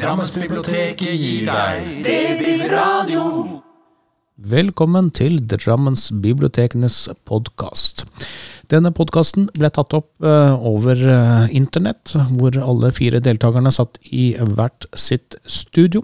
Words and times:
Drammensbiblioteket 0.00 1.12
gir 1.20 1.42
deg 1.44 1.88
Debilradio. 2.06 3.24
Velkommen 4.40 5.10
til 5.12 5.34
Drammensbibliotekenes 5.44 7.02
podkast. 7.28 8.06
Denne 8.72 8.94
podkasten 8.96 9.50
ble 9.52 9.68
tatt 9.68 9.92
opp 9.98 10.24
eh, 10.24 10.54
over 10.56 10.96
eh, 11.04 11.52
internett, 11.52 12.14
hvor 12.30 12.56
alle 12.56 12.94
fire 12.96 13.20
deltakerne 13.20 13.74
satt 13.76 14.00
i 14.08 14.30
hvert 14.40 14.88
sitt 14.96 15.36
studio. 15.44 16.00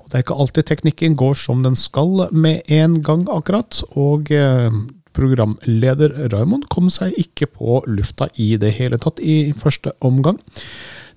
Og 0.00 0.08
det 0.08 0.22
er 0.22 0.24
ikke 0.24 0.40
alltid 0.40 0.70
teknikken 0.72 1.20
går 1.20 1.36
som 1.44 1.60
den 1.66 1.76
skal 1.76 2.30
med 2.32 2.64
en 2.72 2.96
gang, 3.04 3.28
akkurat. 3.28 3.84
Og 3.92 4.32
eh, 4.32 4.72
programleder 5.12 6.16
Raymond 6.32 6.70
kom 6.72 6.88
seg 6.88 7.12
ikke 7.20 7.52
på 7.60 7.82
lufta 7.92 8.32
i 8.40 8.54
det 8.56 8.72
hele 8.80 8.96
tatt 8.96 9.20
i 9.20 9.52
første 9.52 9.92
omgang. 10.00 10.40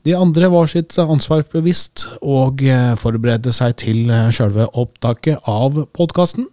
De 0.05 0.15
andre 0.17 0.51
var 0.51 0.67
sitt 0.71 0.97
ansvar 0.99 1.45
bevisst 1.53 2.05
og 2.19 2.61
eh, 2.65 2.93
forberedte 2.99 3.53
seg 3.55 3.77
til 3.81 4.05
sjølve 4.33 4.57
selve 4.57 4.67
opptaket 4.73 5.39
av 5.47 5.85
podkasten. 5.93 6.47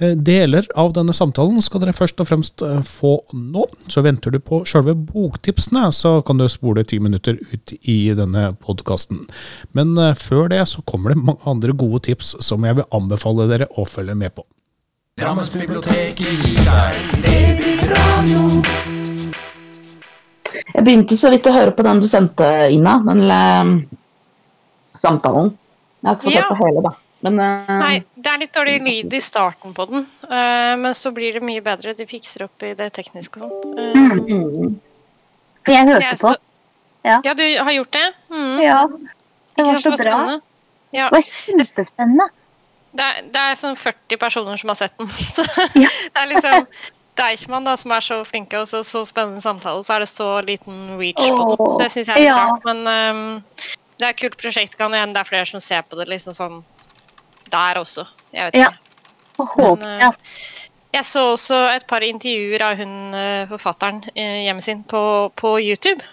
Eh, 0.00 0.14
Deler 0.16 0.66
av 0.76 0.92
denne 0.96 1.12
samtalen 1.14 1.60
skal 1.62 1.82
dere 1.82 1.94
først 1.96 2.20
og 2.20 2.28
fremst 2.28 2.62
eh, 2.62 2.80
få 2.86 3.18
nå. 3.32 3.66
Så 3.88 4.02
venter 4.02 4.32
du 4.32 4.40
på 4.40 4.62
selve 4.68 4.94
boktipsene, 4.94 5.90
så 5.92 6.20
kan 6.22 6.38
du 6.38 6.48
spole 6.48 6.84
ti 6.84 7.00
minutter 7.00 7.38
ut 7.52 7.74
i 7.82 8.12
denne 8.16 8.52
podkasten. 8.62 9.26
Men 9.72 9.96
eh, 9.98 10.14
før 10.14 10.48
det 10.52 10.64
så 10.68 10.82
kommer 10.82 11.12
det 11.12 11.22
mange 11.22 11.42
andre 11.46 11.72
gode 11.72 12.04
tips 12.08 12.36
som 12.40 12.64
jeg 12.64 12.80
vil 12.80 12.90
anbefale 12.92 13.48
dere 13.50 13.70
å 13.76 13.86
følge 13.88 14.16
med 14.18 14.34
på. 14.36 14.46
Drammensbiblioteket 15.20 16.24
gir 16.24 16.64
deg 16.64 17.22
Debilradio. 17.26 19.01
Jeg 20.72 20.84
begynte 20.86 21.16
så 21.20 21.30
vidt 21.32 21.46
å 21.46 21.52
høre 21.54 21.72
på 21.76 21.84
den 21.84 22.00
du 22.00 22.06
sendte, 22.08 22.46
Ina. 22.72 22.98
Den 23.06 23.20
lille 23.24 23.40
samtalen. 24.96 25.52
Jeg 26.02 26.08
har 26.08 26.16
ikke 26.16 26.24
fått 26.28 26.34
Ja. 26.34 26.42
hørt 26.48 26.58
på 26.58 26.66
hele, 26.66 26.82
da. 26.82 26.92
Men 27.22 27.38
uh, 27.38 27.68
Nei, 27.78 28.02
det 28.18 28.26
er 28.32 28.38
litt 28.42 28.52
dårlig 28.56 28.80
lyd 28.82 29.12
i 29.14 29.20
starten 29.22 29.72
på 29.76 29.84
den, 29.86 30.06
uh, 30.26 30.74
men 30.80 30.94
så 30.98 31.12
blir 31.14 31.32
det 31.36 31.42
mye 31.46 31.62
bedre. 31.62 31.92
De 31.94 32.06
fikser 32.06 32.42
opp 32.48 32.64
i 32.66 32.72
det 32.74 32.88
tekniske 32.96 33.38
og 33.38 33.52
sånt. 33.62 33.78
Eh, 33.78 33.94
mm, 33.94 34.24
mm. 34.26 34.72
For 35.62 35.72
jeg 35.76 35.86
hørte 35.86 36.08
jeg 36.08 36.18
på. 36.18 36.32
Ja. 37.06 37.20
Ja, 37.22 37.34
du 37.38 37.44
har 37.62 37.72
gjort 37.76 37.92
det? 37.94 38.08
Mm. 38.30 38.58
Ja, 38.62 38.80
det 39.56 39.64
var 39.68 39.78
så 39.84 39.90
bra. 39.94 40.16
Ja, 40.92 41.08
Det 41.08 41.14
var 41.20 41.22
kjempespennende. 41.28 42.26
det 42.92 43.04
er, 43.06 43.22
det 43.32 43.40
er 43.40 43.54
sånn 43.56 43.76
40 43.78 44.18
personer 44.20 44.58
som 44.60 44.68
har 44.74 44.76
sett 44.82 44.98
den, 44.98 45.08
så 45.36 45.46
Ja. 45.78 45.88
det 46.12 46.24
er 46.24 46.26
liksom 46.34 46.66
Deichman 47.18 47.66
da, 47.68 47.74
som 47.76 47.92
er 47.92 48.04
så 48.04 48.20
flinke 48.24 48.62
og 48.62 48.68
så, 48.70 48.80
så 48.86 49.02
spennende 49.04 49.42
samtale, 49.44 49.82
så 49.84 49.96
er 49.96 50.04
det 50.04 50.08
så 50.08 50.28
liten 50.46 50.94
reach 51.00 51.20
på 51.20 51.56
det. 51.58 51.66
Det 51.82 51.90
syns 51.92 52.08
jeg 52.08 52.16
er 52.16 52.22
litt 52.22 52.30
ja. 52.30 52.38
rart, 52.40 52.64
men 52.68 52.80
um, 52.88 53.76
det 54.00 54.06
er 54.06 54.14
et 54.14 54.22
kult 54.22 54.38
prosjekt. 54.40 54.78
Kan 54.80 54.96
hende 54.96 55.18
det 55.18 55.20
er 55.24 55.28
flere 55.28 55.48
som 55.50 55.60
ser 55.60 55.84
på 55.84 55.98
det 56.00 56.08
liksom 56.08 56.36
sånn 56.36 56.62
der 57.52 57.82
også. 57.82 58.06
Jeg 58.32 58.48
vet 58.48 58.58
Ja. 58.62 58.72
ikke. 58.72 59.06
Og 59.42 59.54
håper 59.56 59.84
Men, 59.84 60.02
altså. 60.08 60.20
Jeg 60.92 61.08
så 61.08 61.20
også 61.32 61.58
et 61.72 61.86
par 61.88 62.04
intervjuer 62.04 62.62
av 62.66 62.76
hun 62.76 63.14
eh, 63.16 63.46
forfatteren 63.48 64.02
eh, 64.12 64.42
hjemme 64.44 64.60
sin 64.60 64.82
på, 64.84 65.32
på 65.40 65.54
YouTube, 65.60 66.04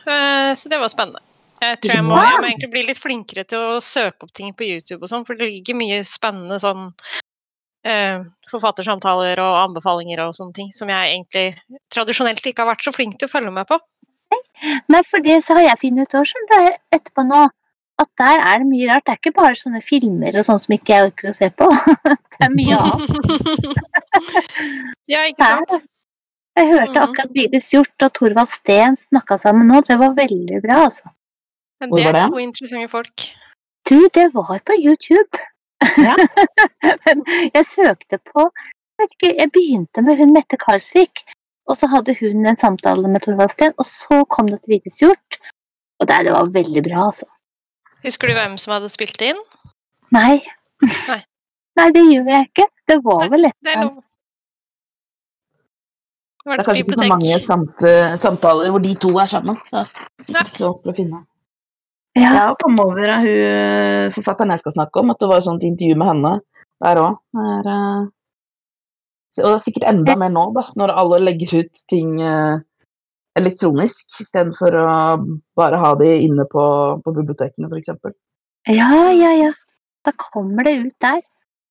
så 0.56 0.72
det 0.72 0.80
var 0.80 0.88
spennende. 0.88 1.20
Jeg 1.60 1.82
tror 1.84 1.96
jeg 1.98 2.06
må, 2.08 2.16
jeg 2.16 2.38
må 2.40 2.48
egentlig 2.48 2.70
bli 2.72 2.84
litt 2.88 3.02
flinkere 3.02 3.44
til 3.44 3.60
å 3.60 3.82
søke 3.84 4.24
opp 4.24 4.32
ting 4.36 4.54
på 4.56 4.64
YouTube 4.64 5.04
og 5.04 5.12
sånn, 5.12 5.26
for 5.28 5.36
det 5.36 5.50
ligger 5.50 5.76
mye 5.76 6.00
spennende 6.08 6.60
sånn 6.64 6.94
forfattersamtaler 8.52 9.40
og 9.40 9.60
anbefalinger 9.70 10.20
og 10.26 10.34
sånne 10.36 10.54
ting 10.54 10.72
som 10.76 10.90
jeg 10.92 11.14
egentlig 11.14 11.46
tradisjonelt 11.94 12.44
ikke 12.46 12.66
har 12.66 12.74
vært 12.74 12.84
så 12.84 12.92
flink 12.96 13.16
til 13.20 13.30
å 13.30 13.32
følge 13.32 13.52
med 13.56 13.68
på. 13.70 13.80
Nei, 14.92 15.02
for 15.08 15.24
det 15.24 15.40
så 15.46 15.56
har 15.56 15.64
jeg 15.70 15.80
funnet 15.86 16.10
ut 16.12 16.20
også, 16.20 16.42
etterpå 16.92 17.24
nå, 17.26 17.46
at 18.00 18.10
der 18.20 18.42
er 18.44 18.60
det 18.62 18.68
mye 18.70 18.90
rart. 18.92 19.06
Det 19.08 19.14
er 19.16 19.20
ikke 19.22 19.36
bare 19.40 19.56
sånne 19.60 19.82
filmer 19.84 20.36
og 20.40 20.46
sånn 20.48 20.60
som 20.60 20.76
ikke 20.76 20.94
jeg 20.94 21.08
orker 21.10 21.30
å 21.32 21.36
se 21.36 21.50
på. 21.56 21.70
det 22.36 22.46
er 22.48 22.54
mye 22.54 22.78
annet. 22.80 23.80
ja, 25.14 25.24
ikke 25.28 25.48
Der. 25.48 25.88
Jeg 26.60 26.68
hørte 26.74 26.92
Mhm. 26.92 27.04
akkurat 27.06 27.32
Vigdis 27.36 27.70
Hjort 27.72 28.04
og 28.04 28.12
Thorvald 28.18 28.50
Steen 28.52 28.98
snakka 29.00 29.38
sammen 29.40 29.70
nå. 29.72 29.80
Det 29.88 29.96
var 30.00 30.12
veldig 30.18 30.62
bra, 30.66 30.82
altså. 30.90 31.08
Men 31.80 31.92
Det 31.96 32.06
var 32.06 32.16
er 32.20 32.34
to 32.34 32.40
interessante 32.44 32.90
folk. 32.92 33.28
Du, 33.88 34.10
det 34.14 34.26
var 34.34 34.60
på 34.68 34.76
YouTube. 34.76 35.40
Ja. 36.00 36.16
Men 37.06 37.24
jeg 37.54 37.66
søkte 37.68 38.20
på 38.32 38.50
vet 39.00 39.14
ikke, 39.16 39.36
Jeg 39.38 39.52
begynte 39.56 40.04
med 40.04 40.20
hun 40.20 40.34
Mette 40.36 40.60
Karlsvik, 40.60 41.24
og 41.70 41.78
så 41.80 41.88
hadde 41.92 42.16
hun 42.20 42.48
en 42.50 42.60
samtale 42.60 43.08
med 43.12 43.24
Torvald 43.24 43.54
Steen, 43.54 43.76
og 43.78 43.88
så 43.88 44.24
kom 44.34 44.50
det 44.52 44.62
til 44.64 44.76
Vigdis 44.76 45.00
Hjort. 45.04 45.40
Og 46.00 46.08
der, 46.08 46.26
det 46.28 46.34
var 46.36 46.52
veldig 46.56 46.84
bra, 46.84 47.06
altså. 47.10 47.28
Husker 48.04 48.32
du 48.32 48.36
hvem 48.38 48.58
som 48.62 48.76
hadde 48.76 48.92
spilt 48.92 49.22
inn? 49.24 49.40
Nei. 50.16 50.40
Nei. 50.84 51.22
Nei, 51.80 51.90
det 51.96 52.04
gjør 52.10 52.30
jeg 52.34 52.48
ikke. 52.50 52.68
Det 52.92 53.00
var 53.06 53.28
vel 53.32 53.48
et 53.48 53.56
Det 53.64 53.76
er. 53.76 53.90
Det 53.90 54.06
det 56.50 56.64
er 56.64 56.66
kanskje 56.66 56.84
ikke 56.84 56.98
så 56.98 57.08
mange 57.12 57.40
samt, 57.46 57.84
samtaler 58.20 58.72
hvor 58.74 58.82
de 58.82 58.94
to 58.98 59.12
er 59.22 59.28
sammen. 59.30 59.60
Så 59.68 59.84
det 60.26 60.34
er 60.34 60.48
ikke 60.48 60.58
så 60.58 60.72
å 60.74 60.96
finne. 60.98 61.20
Ja. 62.18 62.32
Jeg 62.34 62.56
kom 62.64 62.80
over 62.82 63.12
av 63.14 63.26
hun 63.26 63.44
eh, 63.50 64.14
forfatteren 64.16 64.54
jeg 64.56 64.64
skal 64.64 64.76
snakke 64.80 65.02
om, 65.02 65.12
at 65.14 65.20
det 65.22 65.30
var 65.30 65.42
et 65.42 65.46
sånt 65.46 65.66
intervju 65.66 65.98
med 66.00 66.10
henne 66.10 66.32
der 66.84 67.02
òg. 67.04 67.20
Og 67.38 67.70
det 69.38 69.46
er 69.46 69.62
sikkert 69.62 69.86
enda 69.92 70.16
mer 70.18 70.32
nå, 70.34 70.48
da, 70.56 70.66
når 70.80 70.96
alle 71.04 71.22
legger 71.22 71.60
ut 71.62 71.84
ting 71.92 72.18
eh, 72.24 72.62
elektronisk 73.40 74.20
istedenfor 74.24 74.78
å 74.80 74.88
bare 75.60 75.80
ha 75.82 75.94
de 76.00 76.10
inne 76.26 76.48
på, 76.50 76.64
på 77.04 77.14
bibliotekene, 77.16 77.70
f.eks. 77.70 77.94
ja, 78.74 78.90
ja, 79.14 79.34
ja. 79.46 79.52
Da 80.08 80.16
kommer 80.16 80.66
det 80.66 80.80
ut 80.80 80.96
der. 81.04 81.22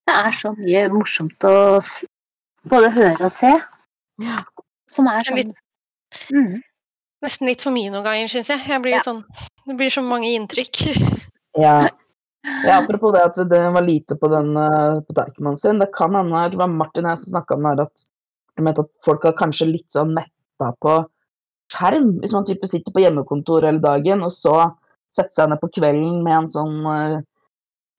Det 0.07 0.15
er 0.15 0.35
så 0.37 0.53
mye 0.55 0.85
morsomt 0.93 1.45
å 1.45 1.53
både 2.69 2.91
høre 2.95 3.27
og 3.27 3.33
se. 3.33 3.51
Ja. 4.21 4.41
Som 4.89 5.09
er 5.11 5.25
sånn 5.27 5.51
mm. 6.33 6.55
Nesten 7.25 7.49
litt 7.49 7.63
for 7.65 7.75
mye 7.75 7.91
noen 7.91 8.05
ganger, 8.05 8.29
syns 8.31 8.49
jeg. 8.53 8.61
jeg 8.67 8.81
blir 8.83 8.95
Ja. 8.95 9.01
sånn, 9.03 9.23
det 9.67 9.75
blir 9.79 9.91
så 9.91 10.03
mange 10.05 10.29
inntrykk. 10.35 10.83
Ja. 11.59 11.89
ja, 12.63 12.75
apropos 12.79 13.11
det 13.11 13.23
at 13.25 13.35
det 13.49 13.59
var 13.73 13.81
lite 13.83 14.15
på 14.15 14.29
den 14.31 14.53
uh, 14.55 15.01
på 15.03 15.15
Deichman 15.17 15.57
sin. 15.57 15.79
Det 15.81 15.89
kan 15.97 16.13
hende 16.15 16.43
det 16.53 16.59
var 16.61 16.69
Martin 16.71 17.07
og 17.07 17.11
jeg 17.11 17.19
som 17.23 17.31
snakka 17.33 17.55
om 17.57 17.65
det 17.65 17.71
her, 17.73 17.81
at 17.89 18.03
du 18.55 18.63
mente 18.63 18.83
at 18.85 18.91
folk 19.03 19.25
har 19.27 19.33
kanskje 19.35 19.67
litt 19.71 19.89
sånn 19.91 20.13
metta 20.15 20.69
på 20.79 20.93
skjerm. 21.73 22.13
Hvis 22.21 22.35
man 22.37 22.45
type 22.47 22.69
sitter 22.69 22.93
på 22.95 23.01
hjemmekontor 23.03 23.65
hele 23.67 23.81
dagen, 23.83 24.21
og 24.23 24.31
så 24.31 24.53
setter 25.11 25.33
seg 25.35 25.49
ned 25.51 25.59
på 25.59 25.71
kvelden 25.79 26.21
med 26.23 26.37
en 26.37 26.49
sånn 26.53 26.77
uh, 26.85 27.17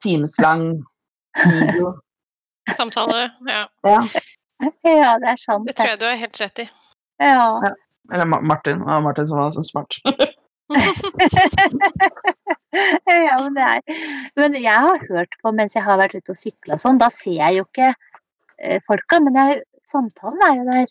timeslang 0.06 0.64
video. 1.50 1.96
Samtale. 2.78 3.26
Ja. 3.50 3.66
Ja. 3.84 4.00
Ja, 4.86 5.14
det 5.20 5.34
er 5.34 5.38
sant. 5.42 5.66
Det 5.66 5.74
tror 5.76 5.90
jeg 5.96 6.00
du 6.00 6.06
har 6.06 6.18
helt 6.22 6.40
rett 6.40 6.64
i. 6.64 6.70
Ja. 7.20 7.74
Eller 8.12 8.26
Martin. 8.26 8.48
Martin. 8.48 8.84
Ja, 8.86 9.00
Martin 9.00 9.26
som 9.26 9.38
var 9.38 9.50
så 9.54 9.64
smart. 9.64 10.00
ja, 13.10 13.36
men 13.42 13.54
det 13.56 13.62
er 13.66 13.80
Men 14.38 14.54
jeg 14.54 14.78
har 14.84 15.00
hørt 15.08 15.32
på 15.42 15.50
mens 15.54 15.74
jeg 15.74 15.82
har 15.82 15.98
vært 15.98 16.14
ute 16.14 16.30
og 16.30 16.38
sykla 16.38 16.78
sånn, 16.78 17.00
da 17.00 17.08
ser 17.10 17.36
jeg 17.40 17.56
jo 17.58 17.64
ikke 17.66 17.88
eh, 17.90 18.78
folka, 18.86 19.18
men 19.24 19.34
jeg, 19.40 19.62
samtalen 19.82 20.40
er 20.46 20.54
jo 20.60 20.64
der. 20.68 20.88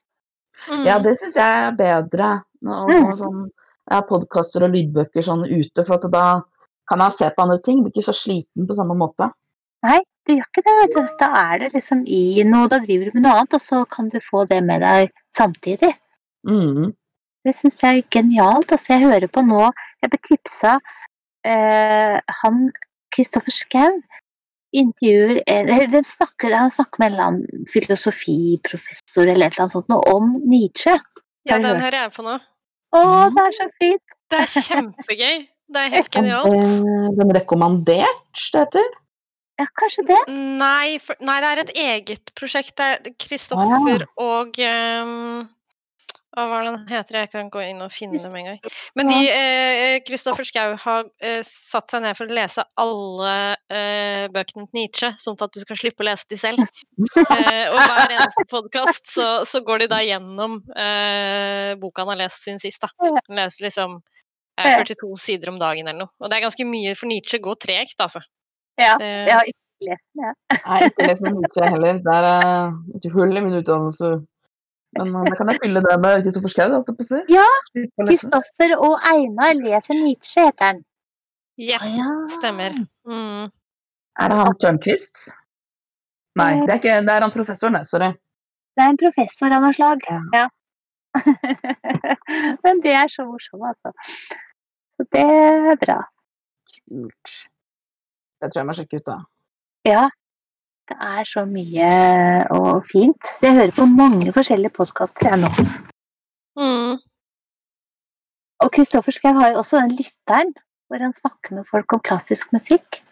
Mm. 0.68 0.84
Ja, 0.88 0.98
det 1.04 1.16
syns 1.22 1.38
jeg 1.40 1.64
er 1.64 1.78
bedre. 1.80 2.30
Og, 2.68 2.92
og 2.92 3.16
sånn, 3.22 3.46
har 3.90 4.06
podkaster 4.10 4.66
og 4.68 4.74
lydbøker 4.76 5.24
sånn 5.26 5.46
ute, 5.48 5.86
for 5.86 5.96
at 5.98 6.06
da 6.12 6.26
kan 6.90 7.04
jeg 7.06 7.16
se 7.16 7.28
på 7.34 7.46
andre 7.46 7.60
ting. 7.64 7.78
Blir 7.84 7.94
ikke 7.94 8.10
så 8.10 8.16
sliten 8.18 8.68
på 8.68 8.76
samme 8.78 8.96
måte. 9.00 9.30
Nei, 9.86 10.02
det 10.28 10.36
gjør 10.36 10.50
ikke 10.50 10.66
det, 10.66 10.76
vet 10.82 10.96
du. 10.98 11.02
Da 11.22 11.30
er 11.46 11.64
det 11.64 11.70
liksom 11.78 12.04
i 12.04 12.44
noe, 12.48 12.68
da 12.72 12.82
driver 12.84 13.08
du 13.08 13.12
med 13.16 13.24
noe 13.26 13.36
annet, 13.40 13.56
og 13.56 13.64
så 13.64 13.78
kan 13.90 14.12
du 14.12 14.20
få 14.24 14.44
det 14.50 14.60
med 14.66 14.84
deg 14.84 15.14
samtidig. 15.36 15.94
Mm. 16.48 16.92
Det 17.48 17.56
syns 17.56 17.80
jeg 17.84 18.02
er 18.02 18.08
genialt. 18.12 18.72
Altså, 18.72 18.94
jeg 18.96 19.08
hører 19.08 19.32
på 19.32 19.44
nå 19.48 19.70
Jeg 20.02 20.12
ble 20.12 20.20
tipsa 20.28 20.78
eh, 21.48 22.18
han 22.42 22.70
Kristoffer 23.16 23.54
Schou 23.54 24.00
intervjuer 24.76 25.40
eller 25.50 26.04
snakker, 26.06 26.54
Han 26.54 26.72
snakker 26.72 27.02
med 27.02 27.08
en 27.08 27.14
eller 27.14 27.28
annen 27.28 27.66
filosofiprofessor 27.72 29.26
eller 29.26 29.48
et 29.48 29.56
eller 29.56 29.66
annet 29.66 29.76
sånt 29.76 29.90
noe 29.90 30.04
om 30.14 30.36
Nietzsche. 30.46 30.94
Ja, 31.50 31.58
den 31.58 31.82
hører 31.82 32.04
jeg 32.04 32.14
på 32.14 32.26
nå. 32.26 32.38
Å, 32.94 33.02
det 33.34 33.46
er 33.46 33.56
så 33.58 33.68
fint! 33.82 34.16
Det 34.30 34.40
er 34.44 34.66
kjempegøy. 34.68 35.38
Det 35.70 35.84
er 35.84 35.94
helt 35.94 36.10
genialt. 36.14 36.82
den 37.18 37.32
rekommandert, 37.34 38.42
det 38.54 38.62
heter? 38.64 38.90
Ja, 39.60 39.66
kanskje 39.78 40.06
det. 40.08 40.20
Nei, 40.32 40.98
for, 41.04 41.18
nei, 41.26 41.38
det 41.44 41.50
er 41.50 41.62
et 41.64 41.72
eget 41.84 42.32
prosjekt. 42.38 42.76
Det 42.80 42.88
er 42.88 43.16
Kristoffer 43.20 44.06
og 44.22 44.58
ehm, 44.64 45.50
Hva 46.40 46.46
var 46.48 46.64
den 46.64 46.78
heter? 46.88 47.18
Jeg 47.20 47.30
kan 47.34 47.50
gå 47.52 47.62
inn 47.68 47.82
og 47.84 47.92
finne 47.92 48.20
dem 48.22 48.36
en 48.40 48.46
gang. 48.48 48.60
Men 48.96 49.10
de, 49.12 49.18
eh, 49.28 49.96
Kristoffer 50.08 50.48
Schou 50.48 50.76
har 50.80 51.10
eh, 51.20 51.42
satt 51.44 51.92
seg 51.92 52.04
ned 52.06 52.16
for 52.16 52.30
å 52.30 52.38
lese 52.38 52.64
alle 52.80 53.34
eh, 53.68 54.30
bøkene 54.32 54.70
til 54.70 54.78
Nietzsche, 54.78 55.10
sånn 55.20 55.36
at 55.44 55.52
du 55.56 55.60
skal 55.66 55.80
slippe 55.82 56.06
å 56.06 56.08
lese 56.08 56.30
de 56.32 56.40
selv. 56.40 56.64
Eh, 57.30 57.70
og 57.70 57.78
hver 57.78 58.12
eneste 58.14 58.44
podkast 58.50 59.10
så, 59.12 59.26
så 59.48 59.60
går 59.66 59.84
de 59.84 59.88
da 59.92 60.00
gjennom 60.04 60.58
eh, 60.74 61.76
boka 61.80 62.04
han 62.04 62.14
har 62.14 62.20
lest 62.24 62.44
sin 62.46 62.60
sist. 62.62 62.82
da. 62.84 62.90
Han 63.00 63.40
leser 63.40 63.68
liksom 63.68 63.96
eh, 64.60 64.80
42 64.80 65.10
sider 65.20 65.52
om 65.52 65.60
dagen 65.62 65.88
eller 65.88 66.06
noe. 66.06 66.14
Og 66.20 66.32
det 66.32 66.40
er 66.40 66.46
ganske 66.48 66.68
mye, 66.68 66.96
for 67.00 67.12
Nietzsche 67.12 67.42
går 67.44 67.60
tregt, 67.62 67.98
altså. 68.04 68.24
Ja, 68.80 68.96
jeg 69.02 69.34
har 69.36 69.50
ikke 69.50 69.92
lest 69.92 70.10
den, 70.14 70.26
jeg. 70.30 70.60
Nei, 70.66 70.80
ikke 70.90 71.08
lest 71.12 71.26
den 71.26 71.40
Nietzsche 71.40 71.72
heller. 71.76 72.02
Det 72.06 72.18
er 72.18 72.30
eh, 72.32 72.78
et 73.00 73.10
hull 73.16 73.36
i 73.42 73.46
min 73.46 73.60
utdannelse. 73.62 74.14
Men 74.98 75.12
eh, 75.14 75.26
da 75.30 75.38
kan 75.38 75.52
jeg 75.52 75.62
fylle 75.64 75.82
det 75.86 75.98
med 76.02 76.24
Kristoffer 76.26 76.54
Schou, 76.54 76.72
holdt 76.74 76.92
jeg 76.92 76.98
på 76.98 77.06
å 77.06 77.10
si. 77.10 77.20
Ja. 77.34 77.48
Kristoffer 78.00 78.76
og 78.78 78.96
Einar 79.12 79.58
leser 79.60 80.00
Nietzsche, 80.00 80.48
heter 80.50 80.74
den. 80.74 80.86
ja, 81.70 81.80
ja. 81.94 82.10
stemmer. 82.38 82.78
Mm. 83.08 83.50
Er 84.20 84.32
det 84.32 84.40
han 84.40 84.58
Tørnquist? 84.60 85.22
Nei, 86.40 86.54
det 86.64 86.74
er, 86.74 86.80
ikke, 86.80 86.96
det 87.06 87.14
er 87.14 87.26
han 87.26 87.34
professoren, 87.34 87.78
det. 87.80 87.88
Sorry. 87.90 88.14
Det 88.76 88.86
er 88.86 88.94
en 88.94 89.00
professor 89.02 89.56
av 89.56 89.66
noe 89.66 89.76
slag. 89.76 90.06
Ja. 90.08 90.20
Ja. 90.36 90.48
Men 92.64 92.82
det 92.86 92.94
er 92.96 93.12
så 93.12 93.26
morsomt, 93.28 93.66
altså. 93.68 93.92
Så 94.96 95.06
det 95.16 95.26
er 95.26 95.80
bra. 95.82 96.00
Kult. 96.70 97.36
Det 98.40 98.50
tror 98.52 98.62
jeg 98.62 98.70
må 98.70 98.76
sjekke 98.78 99.02
ut, 99.02 99.10
da. 99.10 99.18
Ja. 99.88 100.06
Det 100.90 100.98
er 101.06 101.28
så 101.30 101.44
mye 101.46 101.90
og 102.56 102.88
fint. 102.90 103.28
Jeg 103.44 103.54
hører 103.54 103.74
på 103.76 103.86
mange 103.86 104.32
forskjellige 104.34 104.74
podkaster 104.74 105.30
jeg 105.30 105.42
nå. 105.44 105.52
Mm. 106.58 106.96
Og 108.66 108.72
Kristoffer 108.76 109.14
Schou 109.14 109.38
har 109.38 109.54
jo 109.54 109.62
også 109.62 109.84
den 109.84 109.94
lytteren 110.00 110.56
hvor 110.90 111.04
han 111.06 111.14
snakker 111.14 111.60
med 111.60 111.68
folk 111.70 111.94
om 111.94 112.02
klassisk 112.02 112.50
musikk. 112.56 113.04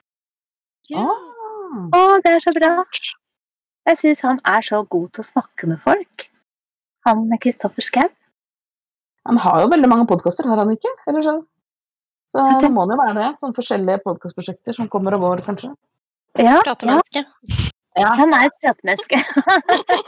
Ja. 0.90 1.06
Å, 1.06 2.02
det 2.26 2.34
er 2.34 2.42
så 2.42 2.56
bra! 2.58 2.72
Jeg 3.88 4.00
syns 4.02 4.24
han 4.26 4.42
er 4.50 4.66
så 4.66 4.82
god 4.90 5.12
til 5.14 5.24
å 5.24 5.30
snakke 5.30 5.70
med 5.70 5.80
folk. 5.84 6.26
Han 7.06 7.30
Kristoffer 7.44 7.86
Schou. 7.86 8.10
Han 9.30 9.38
har 9.44 9.62
jo 9.62 9.70
veldig 9.70 9.92
mange 9.92 10.08
podkaster, 10.10 10.50
har 10.50 10.64
han 10.64 10.74
ikke? 10.74 10.92
Eller 11.12 11.24
så? 11.24 11.36
Så 12.34 12.44
det 12.64 12.72
må 12.74 12.88
det 12.88 12.98
jo 12.98 13.04
være 13.04 13.20
det. 13.20 13.30
Sånne 13.40 13.56
forskjellige 13.56 14.04
podkastprosjekter 14.04 14.76
som 14.76 14.90
kommer 14.92 15.16
og 15.16 15.28
går, 15.28 15.46
kanskje. 15.46 15.76
Ja, 16.38 16.58
ja, 16.58 16.62
Pratemenneske. 16.66 17.24
Ja. 17.98 18.12
han 18.20 18.34
er 18.38 18.46
et 18.46 18.58
pratemenneske. 18.62 19.18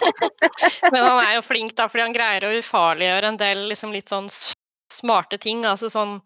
Men 0.94 1.02
han 1.02 1.22
er 1.24 1.36
jo 1.40 1.46
flink, 1.46 1.74
da, 1.78 1.88
fordi 1.90 2.04
han 2.06 2.14
greier 2.14 2.46
å 2.46 2.52
ufarliggjøre 2.60 3.32
en 3.32 3.40
del 3.40 3.64
liksom, 3.72 3.94
litt 3.96 4.12
sånn 4.12 4.28
smarte 4.94 5.40
ting. 5.42 5.64
Altså 5.66 5.90
sånn 5.90 6.20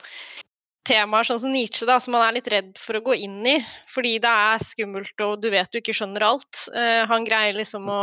temaer 0.88 1.24
sånn 1.28 1.40
som 1.40 1.54
Nietzsche, 1.56 1.88
da, 1.88 1.96
som 2.04 2.18
han 2.18 2.26
er 2.28 2.36
litt 2.42 2.50
redd 2.52 2.74
for 2.82 3.00
å 3.00 3.04
gå 3.06 3.16
inn 3.24 3.40
i. 3.48 3.56
Fordi 3.94 4.18
det 4.24 4.34
er 4.50 4.66
skummelt, 4.68 5.16
og 5.24 5.38
du 5.44 5.48
vet 5.54 5.72
du 5.72 5.80
ikke 5.80 5.96
skjønner 5.96 6.26
alt. 6.28 6.66
Uh, 6.76 7.04
han 7.08 7.24
greier 7.28 7.56
liksom 7.56 7.88
å 7.88 8.02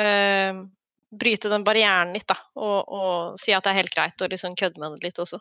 uh, 0.00 0.62
bryte 1.12 1.52
den 1.52 1.64
barrieren 1.66 2.14
litt, 2.16 2.28
da. 2.28 2.38
Og, 2.56 2.78
og 2.88 3.36
si 3.40 3.52
at 3.56 3.64
det 3.68 3.74
er 3.74 3.80
helt 3.82 3.94
greit 3.94 4.24
å 4.24 4.30
liksom 4.32 4.56
kødde 4.56 4.80
med 4.80 4.96
det 4.96 5.10
litt 5.10 5.20
også. 5.24 5.40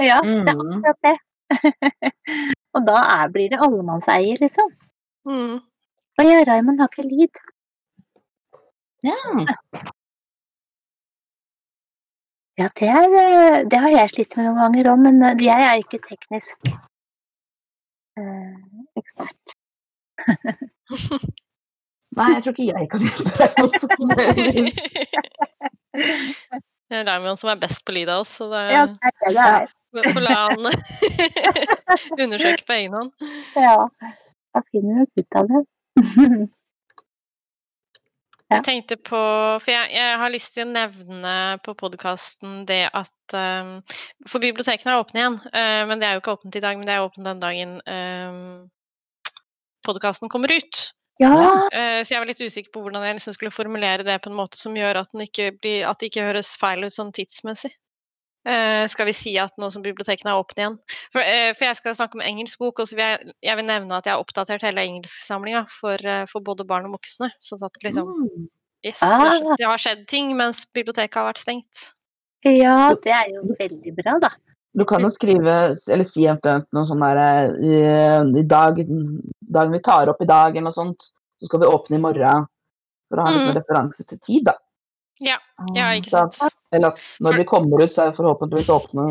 Ja, 0.00 0.22
det 0.24 0.52
er 0.52 0.56
Mm. 0.56 0.80
akkurat 0.80 1.04
det. 1.04 1.16
og 2.76 2.84
da 2.86 2.98
er, 3.16 3.30
blir 3.34 3.48
det 3.52 3.60
allemannseie, 3.64 4.36
liksom. 4.40 4.68
Mm. 5.28 5.56
Og 6.18 6.26
ja, 6.26 6.42
Raymond 6.48 6.80
har 6.82 6.90
ikke 6.90 7.06
lyd. 7.08 7.40
Ja. 9.06 9.18
Ja, 12.58 12.66
det, 12.80 12.88
er, 12.88 13.08
eh, 13.22 13.58
det 13.70 13.78
har 13.78 13.92
jeg 13.92 14.10
slitt 14.10 14.36
med 14.36 14.48
noen 14.48 14.58
ganger 14.58 14.90
òg, 14.92 14.98
men 15.04 15.22
eh, 15.22 15.42
jeg 15.46 15.66
er 15.68 15.76
ikke 15.78 16.00
teknisk 16.08 16.56
eh, 18.18 18.54
ekspert. 18.98 19.54
Nei, 22.18 22.28
jeg 22.34 22.42
tror 22.42 22.54
ikke 22.56 22.66
jeg 22.72 22.88
kan 22.90 23.00
hjelpe 23.06 23.32
deg. 23.38 24.62
Det 26.88 26.96
er 26.96 27.04
Raymond 27.04 27.36
som 27.36 27.50
er 27.52 27.58
best 27.60 27.82
på 27.84 27.92
lyd 27.92 28.08
av 28.08 28.22
oss, 28.22 28.30
så 28.40 28.46
det 28.48 28.62
Ja, 28.72 28.86
det 28.88 29.10
er 29.10 29.14
det 29.20 29.32
det 29.36 29.44
er. 29.44 29.66
Får 29.92 30.22
la 30.24 30.36
han 30.48 30.70
undersøke 32.24 32.64
på 32.68 32.78
egen 32.78 32.96
hånd. 32.98 33.28
Ja, 33.56 33.88
da 34.54 34.64
finner 34.70 35.04
du 35.04 35.22
ut 35.22 35.38
av 35.40 35.52
det. 35.52 35.66
Ja. 38.48 38.62
Jeg 38.62 38.64
tenkte 38.64 38.96
på 38.96 39.18
For 39.60 39.68
jeg, 39.68 39.90
jeg 39.92 40.12
har 40.22 40.30
lyst 40.32 40.54
til 40.56 40.64
å 40.64 40.70
nevne 40.70 41.32
på 41.60 41.74
podkasten 41.76 42.62
det 42.68 42.86
at 42.96 43.34
um, 43.36 43.74
For 44.24 44.40
bibliotekene 44.40 44.94
er 44.94 45.02
åpne 45.02 45.20
igjen, 45.20 45.36
uh, 45.52 45.82
men 45.90 46.00
det 46.00 46.08
er 46.08 46.16
jo 46.16 46.22
ikke 46.22 46.36
åpent 46.38 46.56
i 46.56 46.62
dag, 46.64 46.78
men 46.80 46.88
det 46.88 46.94
er 46.94 47.04
åpent 47.04 47.28
den 47.28 47.42
dagen 47.42 47.74
um, 47.84 48.38
podkasten 49.84 50.32
kommer 50.32 50.54
ut. 50.56 50.86
Ja, 51.20 51.34
Uh, 51.68 52.00
så 52.06 52.14
jeg 52.14 52.22
var 52.22 52.30
litt 52.30 52.40
usikker 52.40 52.72
på 52.72 52.80
hvordan 52.86 53.04
jeg 53.04 53.18
liksom 53.18 53.34
skulle 53.36 53.52
formulere 53.52 54.06
det 54.06 54.16
på 54.24 54.30
en 54.30 54.38
måte 54.38 54.56
som 54.56 54.76
gjør 54.78 55.02
at, 55.02 55.12
den 55.12 55.26
ikke 55.26 55.50
blir, 55.58 55.82
at 55.90 56.00
det 56.00 56.08
ikke 56.08 56.28
høres 56.30 56.54
feil 56.56 56.86
ut 56.86 56.94
sånn 56.94 57.12
tidsmessig. 57.12 57.74
Uh, 58.48 58.86
skal 58.88 59.04
vi 59.10 59.12
si 59.12 59.34
at 59.36 59.52
nå 59.60 59.68
som 59.74 59.82
bibliotekene 59.84 60.32
er 60.32 60.40
åpne 60.40 60.62
igjen? 60.62 60.76
For, 61.12 61.20
uh, 61.20 61.50
for 61.52 61.66
jeg 61.66 61.76
skal 61.76 61.96
snakke 61.98 62.16
om 62.16 62.24
engelsk 62.24 62.58
bok, 62.62 62.80
og 62.80 62.88
så 62.88 62.96
vil 62.96 63.04
jeg, 63.04 63.34
jeg 63.44 63.56
vil 63.60 63.66
nevne 63.68 63.98
at 63.98 64.08
jeg 64.08 64.14
har 64.14 64.22
oppdatert 64.22 64.64
hele 64.64 64.86
engelsksamlinga 64.88 65.66
for, 65.68 66.00
uh, 66.00 66.24
for 66.30 66.40
både 66.46 66.64
barn 66.64 66.88
og 66.88 66.96
voksne. 66.96 67.28
Sånn 67.44 67.60
at 67.66 67.76
liksom 67.84 68.08
Mm. 68.08 68.48
Yes, 68.86 69.00
det, 69.00 69.08
Ah. 69.10 69.56
det 69.58 69.66
har 69.66 69.80
skjedd 69.82 70.04
ting 70.06 70.28
mens 70.38 70.64
biblioteket 70.72 71.18
har 71.18 71.26
vært 71.26 71.40
stengt. 71.42 71.80
ja, 72.46 72.94
det 72.94 73.10
er 73.10 73.32
jo 73.34 73.42
veldig 73.58 73.94
bra, 73.96 74.18
da. 74.22 74.30
Du 74.78 74.84
kan 74.86 75.02
jo 75.02 75.10
skrive, 75.10 75.74
eller 75.90 76.06
si 76.06 76.22
eventuelt 76.28 76.68
noe 76.72 76.86
sånn 76.86 77.02
der 77.02 77.50
i, 77.58 77.80
i 78.38 78.44
dag, 78.46 78.78
dagen 79.42 79.72
vi 79.74 79.80
tar 79.82 80.08
opp 80.12 80.22
i 80.22 80.28
dag, 80.30 80.54
eller 80.54 80.68
noe 80.68 80.76
sånt, 80.76 81.08
så 81.42 81.50
skal 81.50 81.60
vi 81.64 81.66
åpne 81.66 81.98
i 81.98 82.04
morgen. 82.04 82.46
For 83.10 83.18
å 83.18 83.26
ha 83.26 83.32
en 83.32 83.40
sånn 83.40 83.56
Mm. 83.56 83.58
referanse 83.58 84.06
til 84.06 84.18
tid, 84.22 84.44
da. 84.44 84.54
Ja, 85.24 85.38
ja, 85.74 85.90
ikke 85.98 86.12
sant. 86.12 86.34
Så, 86.38 86.48
Eller 86.74 86.94
at 86.94 87.04
når 87.20 87.40
de 87.40 87.44
kommer 87.48 87.82
ut, 87.82 87.94
så 87.94 88.04
er 88.04 88.10
vi 88.12 88.18
forhåpentligvis 88.20 88.68
åpne. 88.70 89.06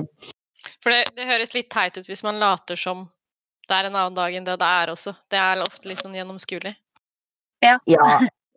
For 0.83 0.94
det, 0.94 1.04
det 1.18 1.27
høres 1.27 1.54
litt 1.56 1.69
teit 1.74 1.98
ut 1.98 2.07
hvis 2.07 2.24
man 2.24 2.39
later 2.39 2.80
som 2.80 3.07
det 3.68 3.75
er 3.75 3.89
en 3.89 3.98
annen 4.00 4.15
dag 4.15 4.36
enn 4.36 4.45
det 4.48 4.56
det 4.62 4.68
er 4.68 4.92
også. 4.94 5.12
Det 5.31 5.39
er 5.42 5.62
ofte 5.65 5.89
litt 5.89 6.00
sånn 6.00 6.15
gjennomskuelig. 6.15 6.71
Ja. 7.65 7.75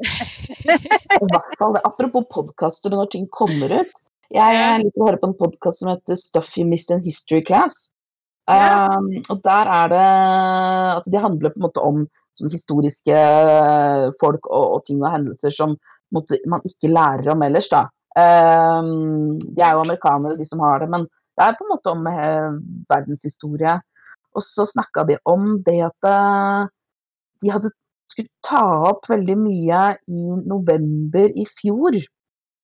I 0.00 1.26
hvert 1.26 1.56
fall 1.58 1.74
det. 1.74 1.82
Apropos 1.88 2.28
podkaster 2.30 2.94
og 2.94 3.02
når 3.02 3.10
ting 3.16 3.26
kommer 3.34 3.80
ut. 3.80 3.90
Jeg, 4.30 4.54
Ja. 4.54 4.76
liker 4.78 5.02
å 5.02 5.08
høre 5.08 5.18
på 5.18 5.26
en 5.32 5.38
podkast 5.40 5.82
som 5.82 5.90
heter 5.90 6.14
Stuff 6.14 6.52
You 6.56 6.68
Missed 6.68 6.94
in 6.94 7.02
History 7.02 7.42
Class. 7.42 7.90
Ja. 8.46 8.86
Um, 8.94 9.10
og 9.30 9.42
der 9.46 9.66
er 9.70 9.90
det 9.90 10.06
Altså, 10.94 11.10
de 11.10 11.18
handler 11.22 11.50
på 11.50 11.58
en 11.60 11.66
måte 11.66 11.82
om 11.82 12.06
sånne 12.38 12.54
historiske 12.54 13.18
folk 14.22 14.46
og, 14.46 14.76
og 14.76 14.84
ting 14.86 15.02
og 15.02 15.10
hendelser 15.12 15.54
som 15.54 15.74
man 16.12 16.66
ikke 16.66 16.92
lærer 16.92 17.32
om 17.34 17.42
ellers, 17.46 17.70
da. 17.72 17.86
Um, 18.10 19.38
de 19.38 19.62
er 19.62 19.76
jo 19.76 19.84
amerikanere, 19.84 20.38
de 20.38 20.46
som 20.48 20.62
har 20.64 20.82
det, 20.82 20.90
men 20.90 21.06
det 21.06 21.46
er 21.46 21.56
på 21.56 21.64
en 21.64 21.70
måte 21.72 21.92
om 21.94 22.08
eh, 22.10 22.56
verdenshistorie. 22.90 23.76
Og 24.36 24.44
så 24.44 24.66
snakka 24.68 25.06
de 25.08 25.16
om 25.30 25.54
det 25.66 25.78
at 25.86 26.08
eh, 26.10 26.66
de 27.40 27.52
hadde 27.54 27.70
skulle 28.10 28.30
ta 28.44 28.62
opp 28.90 29.06
veldig 29.10 29.36
mye 29.38 29.82
i 30.10 30.34
november 30.50 31.30
i 31.30 31.46
fjor. 31.48 31.96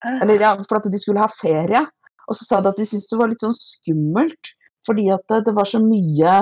Eller 0.07 0.43
ja, 0.43 0.53
for 0.67 0.81
at 0.81 0.91
de 0.93 1.01
skulle 1.01 1.23
ha 1.23 1.31
ferie. 1.33 1.83
Og 2.27 2.37
så 2.37 2.47
sa 2.47 2.61
de 2.61 2.73
at 2.73 2.81
de 2.81 2.87
syntes 2.89 3.09
det 3.11 3.19
var 3.21 3.31
litt 3.31 3.43
sånn 3.45 3.57
skummelt, 3.57 4.53
fordi 4.87 5.09
at 5.15 5.23
det, 5.31 5.45
det 5.49 5.55
var 5.57 5.69
så 5.71 5.81
mye 5.83 6.41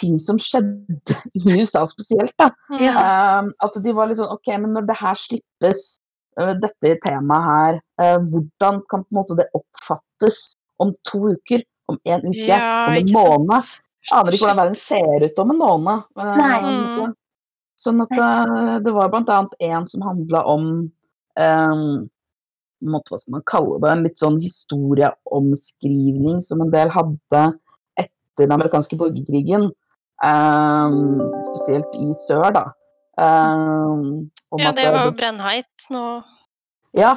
ting 0.00 0.16
som 0.22 0.38
skjedde 0.42 1.16
i 1.38 1.42
USA 1.54 1.84
spesielt. 1.88 2.34
da. 2.40 2.50
Ja. 2.80 2.94
Um, 3.40 3.52
at 3.62 3.78
de 3.84 3.94
var 3.96 4.10
litt 4.10 4.20
sånn 4.20 4.32
OK, 4.32 4.50
men 4.58 4.74
når 4.76 4.88
det 4.90 4.98
her 5.00 5.18
slippes, 5.18 5.84
dette 6.38 6.94
temaet 7.04 7.46
her, 7.46 7.78
uh, 8.02 8.18
hvordan 8.30 8.74
kan 8.90 9.04
på 9.04 9.10
en 9.10 9.18
måte 9.18 9.36
det 9.38 9.48
oppfattes 9.56 10.36
om 10.82 10.94
to 11.08 11.18
uker? 11.34 11.60
Om 11.90 11.96
en 12.06 12.20
uke? 12.28 12.46
Ja, 12.46 12.86
om 12.88 12.94
en 12.98 13.12
måned? 13.14 13.60
sant. 13.60 13.86
Aner 14.16 14.32
ikke 14.32 14.46
hvordan 14.46 14.62
verden 14.62 14.78
ser 14.78 15.26
ut 15.26 15.38
om 15.42 15.50
en 15.52 15.60
måned. 15.60 15.96
uh, 16.16 16.36
Nei. 16.38 16.60
Mm. 16.64 17.12
Sånn 17.80 18.00
at 18.04 18.12
det 18.84 18.92
var 18.92 19.08
blant 19.12 19.30
annet 19.32 19.54
en 19.64 19.84
som 19.88 20.02
handla 20.04 20.40
om 20.52 20.64
um, 21.40 22.08
Hva 22.84 23.00
skal 23.16 23.32
man 23.38 23.44
kalle 23.48 23.78
det? 23.80 23.88
En 23.88 24.04
litt 24.04 24.20
sånn 24.20 24.36
historieomskrivning 24.40 26.38
som 26.44 26.60
en 26.60 26.72
del 26.74 26.88
hadde 26.92 27.42
etter 27.96 28.44
den 28.44 28.52
amerikanske 28.56 28.96
borgerkrigen. 29.00 29.64
Um, 30.20 31.20
spesielt 31.40 31.88
i 31.96 32.12
sør, 32.26 32.52
da. 32.52 32.64
Um, 33.16 34.28
Ja, 34.58 34.72
det 34.74 34.88
var 34.90 35.04
jo 35.06 35.12
brennheit 35.14 35.90
nå. 35.94 36.04
Ja, 36.98 37.12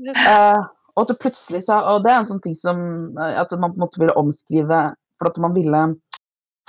Eh, 0.00 0.60
og 0.94 1.02
at 1.02 1.10
det 1.10 1.18
plutselig 1.20 1.64
sa 1.66 1.80
Og 1.92 2.04
det 2.04 2.12
er 2.12 2.20
en 2.20 2.28
sånn 2.28 2.42
ting 2.44 2.54
som 2.56 2.78
eh, 3.18 3.34
At 3.40 3.52
man 3.58 3.74
på 3.74 3.80
en 3.80 3.84
måte 3.84 4.00
ville 4.00 4.16
omskrive 4.18 4.78
For 5.20 5.28
at 5.30 5.40
man 5.42 5.52
ville 5.56 5.82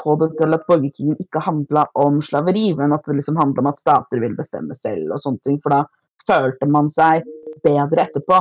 få 0.01 0.15
det 0.17 0.31
til 0.39 0.55
at 0.55 0.63
borgerkrigen 0.65 1.19
ikke 1.21 1.43
handla 1.45 1.83
om 2.01 2.15
slaveri, 2.25 2.71
men 2.73 2.95
at 2.95 3.03
det 3.05 3.19
liksom 3.19 3.35
handla 3.37 3.61
om 3.61 3.67
at 3.69 3.77
stater 3.77 4.17
ville 4.17 4.33
bestemme 4.33 4.73
selv 4.73 5.11
og 5.13 5.21
sånne 5.21 5.43
ting. 5.45 5.59
For 5.61 5.75
da 5.75 5.83
følte 6.25 6.65
man 6.73 6.87
seg 6.89 7.27
bedre 7.61 8.07
etterpå. 8.07 8.39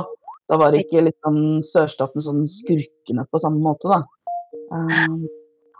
Da 0.49 0.57
var 0.57 0.73
ikke 0.73 1.03
liksom 1.05 1.37
sørstatene 1.67 2.25
sånn 2.25 2.41
skurkene 2.49 3.27
på 3.29 3.41
samme 3.43 3.61
måte, 3.61 3.91
da. 3.93 3.99
Um, 4.73 5.19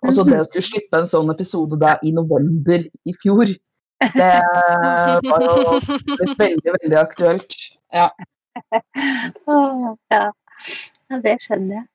og 0.03 0.13
så 0.13 0.27
det 0.27 0.43
å 0.43 0.45
skulle 0.51 0.67
slippe 0.67 1.01
en 1.01 1.09
sånn 1.09 1.33
episode 1.33 1.81
da 1.81 1.95
i 2.05 2.13
november 2.13 2.85
i 2.85 3.17
fjor, 3.23 3.49
det 4.01 5.29
var 5.29 5.41
jo 5.45 5.79
veldig, 6.37 6.71
veldig 6.81 6.97
aktuelt. 6.97 7.53
Ja. 7.93 8.09
ja. 10.09 10.23
ja 11.09 11.19
det 11.21 11.35
skjønner 11.43 11.83
jeg. 11.83 11.85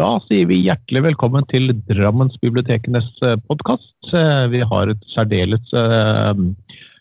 Da 0.00 0.08
sier 0.24 0.46
vi 0.48 0.56
hjertelig 0.64 1.02
velkommen 1.10 1.46
til 1.52 1.70
Drammensbibliotekenes 1.86 3.08
eh, 3.22 3.36
podkast. 3.46 3.94
Eh, 4.10 4.46
vi 4.50 4.64
har 4.66 4.90
et 4.90 5.02
særdeles 5.14 5.74
eh, 5.76 6.34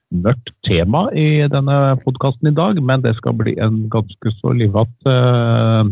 mørkt 0.10 0.50
tema 0.66 1.06
i 1.14 1.46
denne 1.52 1.76
podkasten 2.04 2.50
i 2.50 2.56
dag, 2.56 2.80
men 2.82 3.04
det 3.06 3.16
skal 3.20 3.36
bli 3.38 3.56
en 3.62 3.84
ganske 3.94 4.34
så 4.40 4.54
livat 4.58 4.92
uh, 5.06 5.86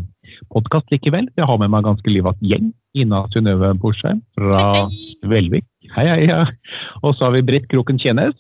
podkast 0.54 0.90
likevel. 0.94 1.30
Jeg 1.38 1.46
har 1.50 1.60
med 1.62 1.72
meg 1.72 1.84
en 1.84 1.92
ganske 1.92 2.12
livat 2.12 2.40
gjeng. 2.42 2.72
Ina 2.98 3.24
Synnøve 3.34 3.74
Borsheim 3.78 4.24
fra 4.38 4.88
Velvik. 5.30 5.68
Hei, 5.96 6.08
hei. 6.10 6.26
hei. 6.32 6.46
Og 7.04 7.14
så 7.16 7.28
har 7.28 7.38
vi 7.38 7.46
Britt 7.46 7.70
Kroken 7.72 8.02
Tjenes. 8.02 8.38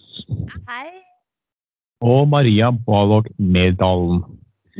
Hei. 0.70 0.88
Og 2.02 2.28
Maria 2.30 2.72
Balog 2.72 3.30
Merdalen. 3.38 4.24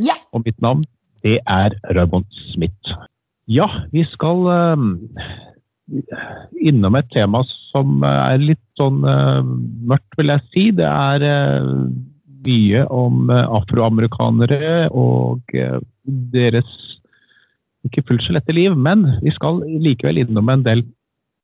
Ja. 0.02 0.18
Og 0.34 0.46
mitt 0.46 0.60
navn, 0.62 0.84
det 1.26 1.40
er 1.46 1.78
Raymond 1.98 2.26
Smith. 2.54 2.98
Ja, 3.48 3.70
vi 3.94 4.04
skal 4.12 4.50
um, 4.76 4.90
innom 6.60 6.98
et 7.00 7.08
tema 7.14 7.44
som 7.72 8.04
er 8.08 8.42
litt 8.42 8.64
sånn 8.80 9.04
uh, 9.08 9.44
mørkt, 9.88 10.18
vil 10.20 10.34
jeg 10.34 10.46
si. 10.52 10.66
Det 10.76 10.88
er 10.88 11.24
uh, 11.24 11.88
mye 12.48 12.84
om 12.94 13.32
uh, 13.32 13.46
afroamerikanere 13.60 14.90
og 14.92 15.56
deres 16.34 16.74
ikke 17.88 18.04
fullt 18.08 18.26
så 18.26 18.36
lette 18.36 18.56
liv. 18.56 18.76
Men 18.76 19.06
vi 19.24 19.34
skal 19.36 19.62
likevel 19.84 20.24
innom 20.24 20.52
en 20.52 20.66
del 20.66 20.84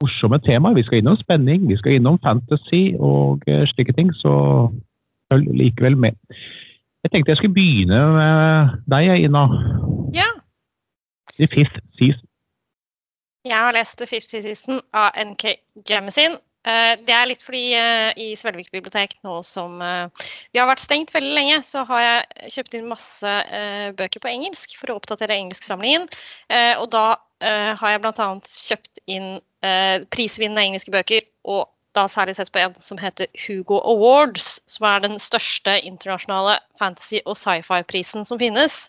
morsomme 0.04 0.42
temaer. 0.44 0.76
Vi 0.76 0.84
skal 0.88 1.00
innom 1.00 1.20
spenning, 1.22 1.70
vi 1.70 1.80
skal 1.80 1.98
innom 1.98 2.20
fantasy 2.24 2.98
og 3.00 3.46
slike 3.72 3.96
ting. 3.96 4.12
Så 4.20 4.34
følg 5.32 5.48
likevel 5.56 5.96
med. 5.96 6.20
Jeg 7.04 7.12
tenkte 7.12 7.32
jeg 7.32 7.40
skulle 7.40 7.56
begynne 7.56 8.00
med 8.16 8.76
deg, 8.92 9.26
Ina. 9.28 9.48
Ja. 10.16 10.28
The 11.38 11.48
Fifth 11.52 11.80
Season. 11.98 12.28
Jeg 13.44 13.60
har 13.60 13.76
lest 13.76 13.98
The 14.00 14.08
Fifty 14.08 14.40
Season 14.42 14.80
av 14.96 15.12
NK 15.20 15.58
Jemisin. 15.90 16.38
Eh, 16.64 16.94
Det 17.04 17.12
er 17.12 17.28
litt 17.28 17.44
fordi 17.44 17.74
eh, 17.76 18.14
i 18.16 18.28
Svelvik 18.40 18.70
bibliotek, 18.72 19.18
nå 19.28 19.42
som 19.44 19.82
eh, 19.84 20.30
vi 20.56 20.62
har 20.62 20.70
vært 20.70 20.84
stengt 20.84 21.12
veldig 21.12 21.34
lenge, 21.36 21.58
så 21.68 21.84
har 21.90 22.04
jeg 22.06 22.54
kjøpt 22.56 22.78
inn 22.80 22.88
masse 22.88 23.34
bøker 24.00 24.24
på 24.24 24.32
engelsk 24.32 24.78
for 24.80 24.94
å 24.94 24.98
oppdatere 25.02 25.36
engelsksamlingen. 25.36 26.08
Og 26.80 26.88
da 26.94 27.06
har 27.44 27.90
jeg 27.92 28.02
bl.a. 28.06 28.28
kjøpt 28.48 29.02
inn 29.12 29.30
prisvinnende 30.14 30.64
engelske 30.64 30.94
bøker, 30.94 31.26
og 31.44 31.68
da 31.98 32.06
særlig 32.08 32.38
sett 32.38 32.52
på 32.54 32.62
en 32.62 32.76
som 32.82 33.00
heter 33.02 33.28
Hugo 33.44 33.82
Awards, 33.90 34.62
som 34.72 34.88
er 34.88 35.04
den 35.04 35.20
største 35.22 35.76
internasjonale 35.84 36.58
fantasy- 36.80 37.24
og 37.26 37.36
sci-fi-prisen 37.38 38.24
som 38.26 38.40
finnes. 38.40 38.88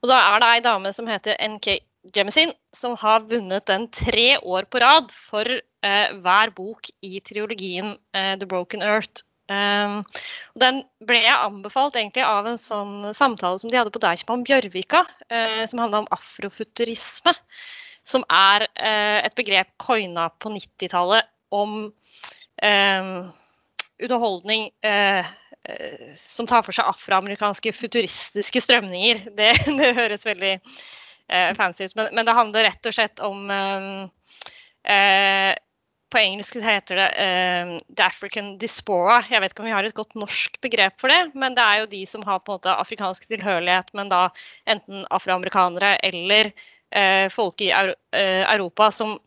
Og 0.00 0.12
da 0.12 0.20
er 0.30 0.40
det 0.40 0.52
ei 0.54 0.62
dame 0.64 0.92
som 0.96 1.10
heter 1.10 1.36
NK 1.42 1.80
Jemisin, 2.14 2.52
som 2.74 2.96
har 2.98 3.26
vunnet 3.30 3.66
den 3.70 3.86
tre 3.94 4.36
år 4.38 4.66
på 4.70 4.80
rad 4.82 5.10
for 5.14 5.46
eh, 5.46 6.14
hver 6.22 6.52
bok 6.56 6.90
i 7.06 7.20
triologien 7.24 7.94
eh, 8.16 8.36
The 8.38 8.48
Broken 8.48 8.82
Earth. 8.82 9.24
Um, 9.50 10.04
den 10.62 10.84
ble 11.08 11.24
jeg 11.24 11.34
anbefalt 11.34 11.96
egentlig 11.98 12.22
av 12.22 12.46
en 12.46 12.58
sånn 12.60 13.10
samtale 13.16 13.58
som 13.58 13.70
de 13.72 13.80
hadde 13.80 13.90
på 13.90 14.02
Deichman 14.02 14.44
Bjørvika, 14.46 15.02
eh, 15.26 15.64
som 15.66 15.82
handla 15.82 16.04
om 16.04 16.10
afrofuturisme. 16.14 17.34
Som 18.06 18.22
er 18.32 18.68
eh, 18.70 19.18
et 19.26 19.34
begrep 19.38 19.72
coina 19.82 20.28
på 20.40 20.52
90-tallet 20.54 21.26
om 21.54 21.90
eh, 22.62 23.10
underholdning 24.00 24.70
eh, 24.86 25.26
eh, 25.64 26.06
som 26.16 26.48
tar 26.48 26.64
for 26.66 26.76
seg 26.76 26.88
afroamerikanske 26.90 27.74
futuristiske 27.76 28.62
strømninger. 28.64 29.26
Det, 29.36 29.52
det 29.82 29.92
høres 29.98 30.26
veldig 30.26 30.56
eh, 31.30 31.50
fancy 31.54 31.84
ut, 31.84 31.96
men, 31.96 32.10
men, 32.14 32.26
det 32.26 32.36
handler 32.36 32.66
rett 32.68 32.88
og 32.88 32.96
slett 32.96 33.22
om 33.24 33.50
eh, 33.54 34.94
eh, 34.94 35.52
På 36.10 36.18
engelsk 36.18 36.58
heter 36.64 36.98
det 36.98 37.08
eh, 37.22 37.76
The 37.94 38.08
African 38.08 38.56
Dispora. 38.58 39.20
Jeg 39.30 39.42
vet 39.42 39.52
ikke 39.54 39.62
om 39.62 39.68
vi 39.68 39.76
har 39.76 39.86
et 39.86 39.94
godt 39.94 40.16
norsk 40.18 40.58
begrep 40.64 40.98
for 40.98 41.12
det, 41.12 41.20
men 41.38 41.54
det 41.54 41.62
er 41.62 41.82
jo 41.82 41.92
de 41.92 42.02
som 42.10 42.24
har 42.26 42.42
på 42.42 42.50
en 42.50 42.58
måte 42.58 42.74
afrikansk 42.74 43.28
tilhørighet, 43.30 43.92
men 43.94 44.10
da 44.10 44.26
enten 44.66 45.06
afroamerikanere 45.14 45.96
eller 46.10 46.50
eh, 46.90 47.28
folk 47.30 47.62
i 47.62 47.70
Euro 47.70 47.94
Europa 48.10 48.90
som 48.90 49.18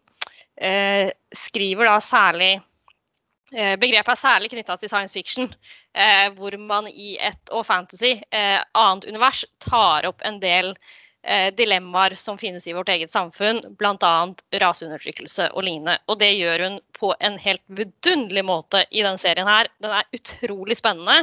skriver 1.34 1.88
da 1.90 1.96
særlig 1.98 2.60
Begrepet 3.54 4.14
er 4.14 4.18
særlig 4.18 4.50
knytta 4.50 4.76
til 4.78 4.90
science 4.90 5.14
fiction, 5.14 5.50
eh, 5.94 6.30
hvor 6.34 6.56
man 6.58 6.88
i 6.90 7.18
et 7.22 7.52
og 7.54 7.66
fantasy, 7.68 8.16
eh, 8.34 8.62
annet 8.74 9.06
univers, 9.06 9.44
tar 9.62 10.08
opp 10.10 10.22
en 10.26 10.40
del 10.42 10.72
dilemmaer 11.58 12.18
som 12.20 12.36
finnes 12.36 12.66
i 12.68 12.74
vårt 12.76 12.90
eget 12.92 13.12
samfunn, 13.12 13.62
bl.a. 13.80 14.14
raseundertrykkelse 14.60 15.46
og 15.56 15.64
lignende. 15.64 15.96
Og 16.12 16.18
det 16.20 16.34
gjør 16.36 16.66
hun 16.66 16.76
på 16.98 17.14
en 17.24 17.38
helt 17.40 17.64
vidunderlig 17.72 18.44
måte 18.44 18.82
i 18.92 19.06
den 19.06 19.20
serien 19.22 19.48
her. 19.48 19.70
Den 19.80 19.96
er 19.96 20.10
utrolig 20.12 20.76
spennende. 20.76 21.22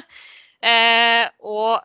og 1.44 1.84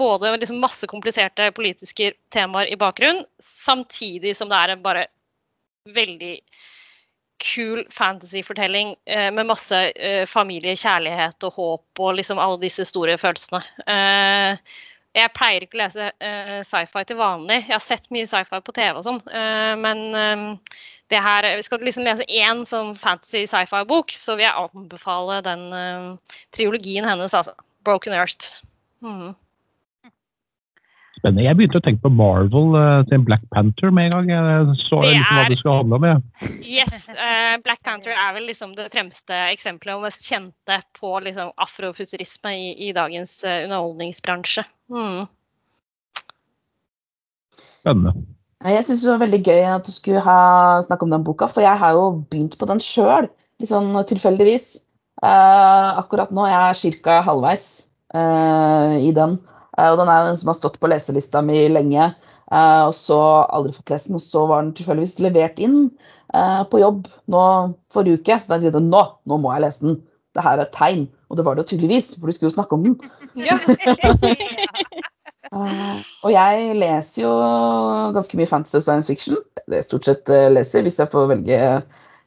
både 0.00 0.32
liksom 0.38 0.64
masse 0.64 0.88
kompliserte 0.88 1.50
politiske 1.56 2.14
temaer 2.32 2.72
i 2.72 2.80
bakgrunnen, 2.80 3.26
samtidig 3.40 4.32
som 4.36 4.48
det 4.48 4.56
er 4.62 4.72
en 4.72 4.84
bare 4.84 5.06
veldig 5.92 6.34
kul 7.38 7.84
fantasyfortelling 7.92 8.94
eh, 9.04 9.30
med 9.32 9.46
masse 9.46 9.76
eh, 9.76 10.24
familie, 10.28 10.76
kjærlighet 10.76 11.46
og 11.46 11.58
håp 11.58 12.02
og 12.02 12.14
liksom 12.18 12.40
alle 12.40 12.60
disse 12.62 12.86
store 12.88 13.16
følelsene. 13.20 13.60
Eh, 13.86 14.76
jeg 15.16 15.32
pleier 15.36 15.64
ikke 15.64 15.78
å 15.78 15.82
lese 15.82 16.10
sci-fi 16.68 17.04
til 17.08 17.18
vanlig. 17.20 17.62
Jeg 17.64 17.74
har 17.74 17.84
sett 17.84 18.10
mye 18.14 18.28
sci-fi 18.28 18.60
på 18.64 18.74
TV 18.76 19.00
og 19.00 19.06
sånn, 19.06 19.22
men 19.80 20.04
det 21.12 21.22
her 21.22 21.46
Vi 21.56 21.64
skal 21.64 21.84
liksom 21.86 22.04
lese 22.04 22.26
én 22.28 22.64
sånn 22.68 22.92
fantasy 23.00 23.46
sci-fi-bok, 23.48 24.12
så 24.12 24.36
vil 24.36 24.48
jeg 24.48 24.66
anbefale 24.66 25.40
den 25.46 25.66
triologien 26.56 27.08
hennes, 27.08 27.34
altså. 27.34 27.56
Broken 27.86 28.16
Earth. 28.16 28.60
Mm 29.00 29.32
spennende. 31.26 31.46
Jeg 31.46 31.58
begynte 31.58 31.80
å 31.80 31.84
tenke 31.84 32.04
på 32.04 32.12
Marvel 32.14 32.76
uh, 32.76 33.02
til 33.10 33.24
Black 33.26 33.42
Panther 33.54 33.92
med 33.94 34.10
en 34.10 34.14
gang. 34.14 34.30
Jeg 34.30 34.78
så 34.84 35.00
det 35.02 35.12
liksom 35.14 35.36
hva 35.36 35.48
det 35.48 35.58
skulle 35.60 35.76
handle 35.80 35.98
om. 35.98 36.06
Ja. 36.06 36.16
Yes, 36.62 37.08
uh, 37.10 37.56
Black 37.64 37.82
Panther 37.86 38.14
er 38.14 38.36
vel 38.36 38.48
liksom 38.50 38.76
det 38.78 38.88
fremste 38.94 39.40
eksempelet 39.50 39.96
og 39.96 40.06
mest 40.06 40.26
kjente 40.26 40.80
på 40.98 41.12
liksom, 41.24 41.52
afrofuturisme 41.62 42.54
i, 42.54 42.72
i 42.88 42.92
dagens 42.96 43.40
uh, 43.46 43.64
underholdningsbransje. 43.66 44.66
Mm. 44.92 45.26
Spennende. 47.80 48.14
Jeg 48.66 48.84
syns 48.86 49.02
det 49.04 49.12
var 49.12 49.22
veldig 49.22 49.40
gøy 49.46 49.64
at 49.70 49.86
du 49.86 49.92
skulle 49.92 50.22
ha 50.24 50.38
snakke 50.82 51.06
om 51.06 51.12
den 51.12 51.26
boka, 51.26 51.46
for 51.50 51.62
jeg 51.62 51.78
har 51.78 51.94
jo 51.94 52.06
begynt 52.30 52.56
på 52.58 52.68
den 52.70 52.80
sjøl, 52.82 53.28
litt 53.60 53.70
sånn 53.70 53.92
tilfeldigvis. 54.08 54.82
akkurat 55.22 56.32
nå 56.34 56.46
jeg 56.48 56.56
er 56.56 56.80
jeg 56.80 57.02
ca. 57.04 57.20
halvveis 57.24 57.66
i 58.12 59.12
den. 59.14 59.38
Uh, 59.76 59.92
og 59.92 60.00
den 60.00 60.08
er 60.08 60.22
jo 60.22 60.28
den 60.30 60.40
som 60.40 60.50
har 60.50 60.56
stått 60.56 60.80
på 60.80 60.88
leselista 60.88 61.42
mi 61.44 61.68
lenge. 61.68 62.14
Eh, 62.46 62.82
og 62.86 62.94
så 62.94 63.18
aldri 63.50 63.74
fått 63.74 63.90
lest 63.90 64.10
den, 64.10 64.18
og 64.18 64.22
så 64.22 64.44
var 64.46 64.62
den 64.62 64.74
tilfeldigvis 64.78 65.16
levert 65.24 65.58
inn 65.62 65.88
eh, 66.30 66.60
på 66.70 66.78
jobb 66.78 67.08
nå 67.32 67.42
forrige 67.92 68.20
uke. 68.20 68.38
Så 68.38 68.52
da 68.52 68.60
tenkte 68.60 68.78
jeg 68.78 68.86
nå, 68.86 69.02
nå 69.26 69.38
må 69.42 69.54
jeg 69.54 69.64
lese 69.66 69.86
den. 69.86 69.96
Det 70.36 70.44
her 70.44 70.58
er 70.60 70.66
et 70.66 70.74
tegn. 70.76 71.06
Og 71.30 71.38
det 71.38 71.46
var 71.46 71.56
det 71.56 71.64
jo 71.64 71.70
tydeligvis, 71.72 72.12
for 72.20 72.28
du 72.28 72.36
skulle 72.36 72.50
jo 72.52 72.56
snakke 72.58 72.76
om 72.76 72.84
den. 72.84 72.96
Ja. 73.40 73.56
Uh, 75.54 76.02
og 76.24 76.30
jeg 76.34 76.76
leser 76.78 77.22
jo 77.24 77.32
ganske 78.14 78.38
mye 78.38 78.50
fantasy 78.50 78.78
og 78.78 78.84
science 78.84 79.10
fiction. 79.10 79.40
Det 79.66 79.80
er 79.80 79.86
stort 79.86 80.08
sett 80.08 80.32
uh, 80.32 80.48
leser, 80.52 80.84
hvis 80.86 81.00
jeg 81.00 81.10
får 81.12 81.30
velge 81.32 81.60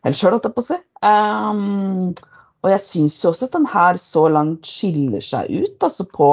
helt 0.05 0.17
sjøl, 0.17 0.35
holdt 0.35 0.49
jeg 0.49 0.57
på 0.57 0.65
å 0.65 0.69
si. 0.71 0.79
Um, 1.05 2.15
og 2.59 2.73
jeg 2.73 2.83
syns 2.83 3.19
jo 3.23 3.31
også 3.31 3.47
at 3.47 3.55
den 3.55 3.69
her 3.71 3.99
så 4.01 4.25
langt 4.31 4.67
skiller 4.67 5.23
seg 5.23 5.47
ut, 5.53 5.77
altså 5.85 6.07
på 6.11 6.31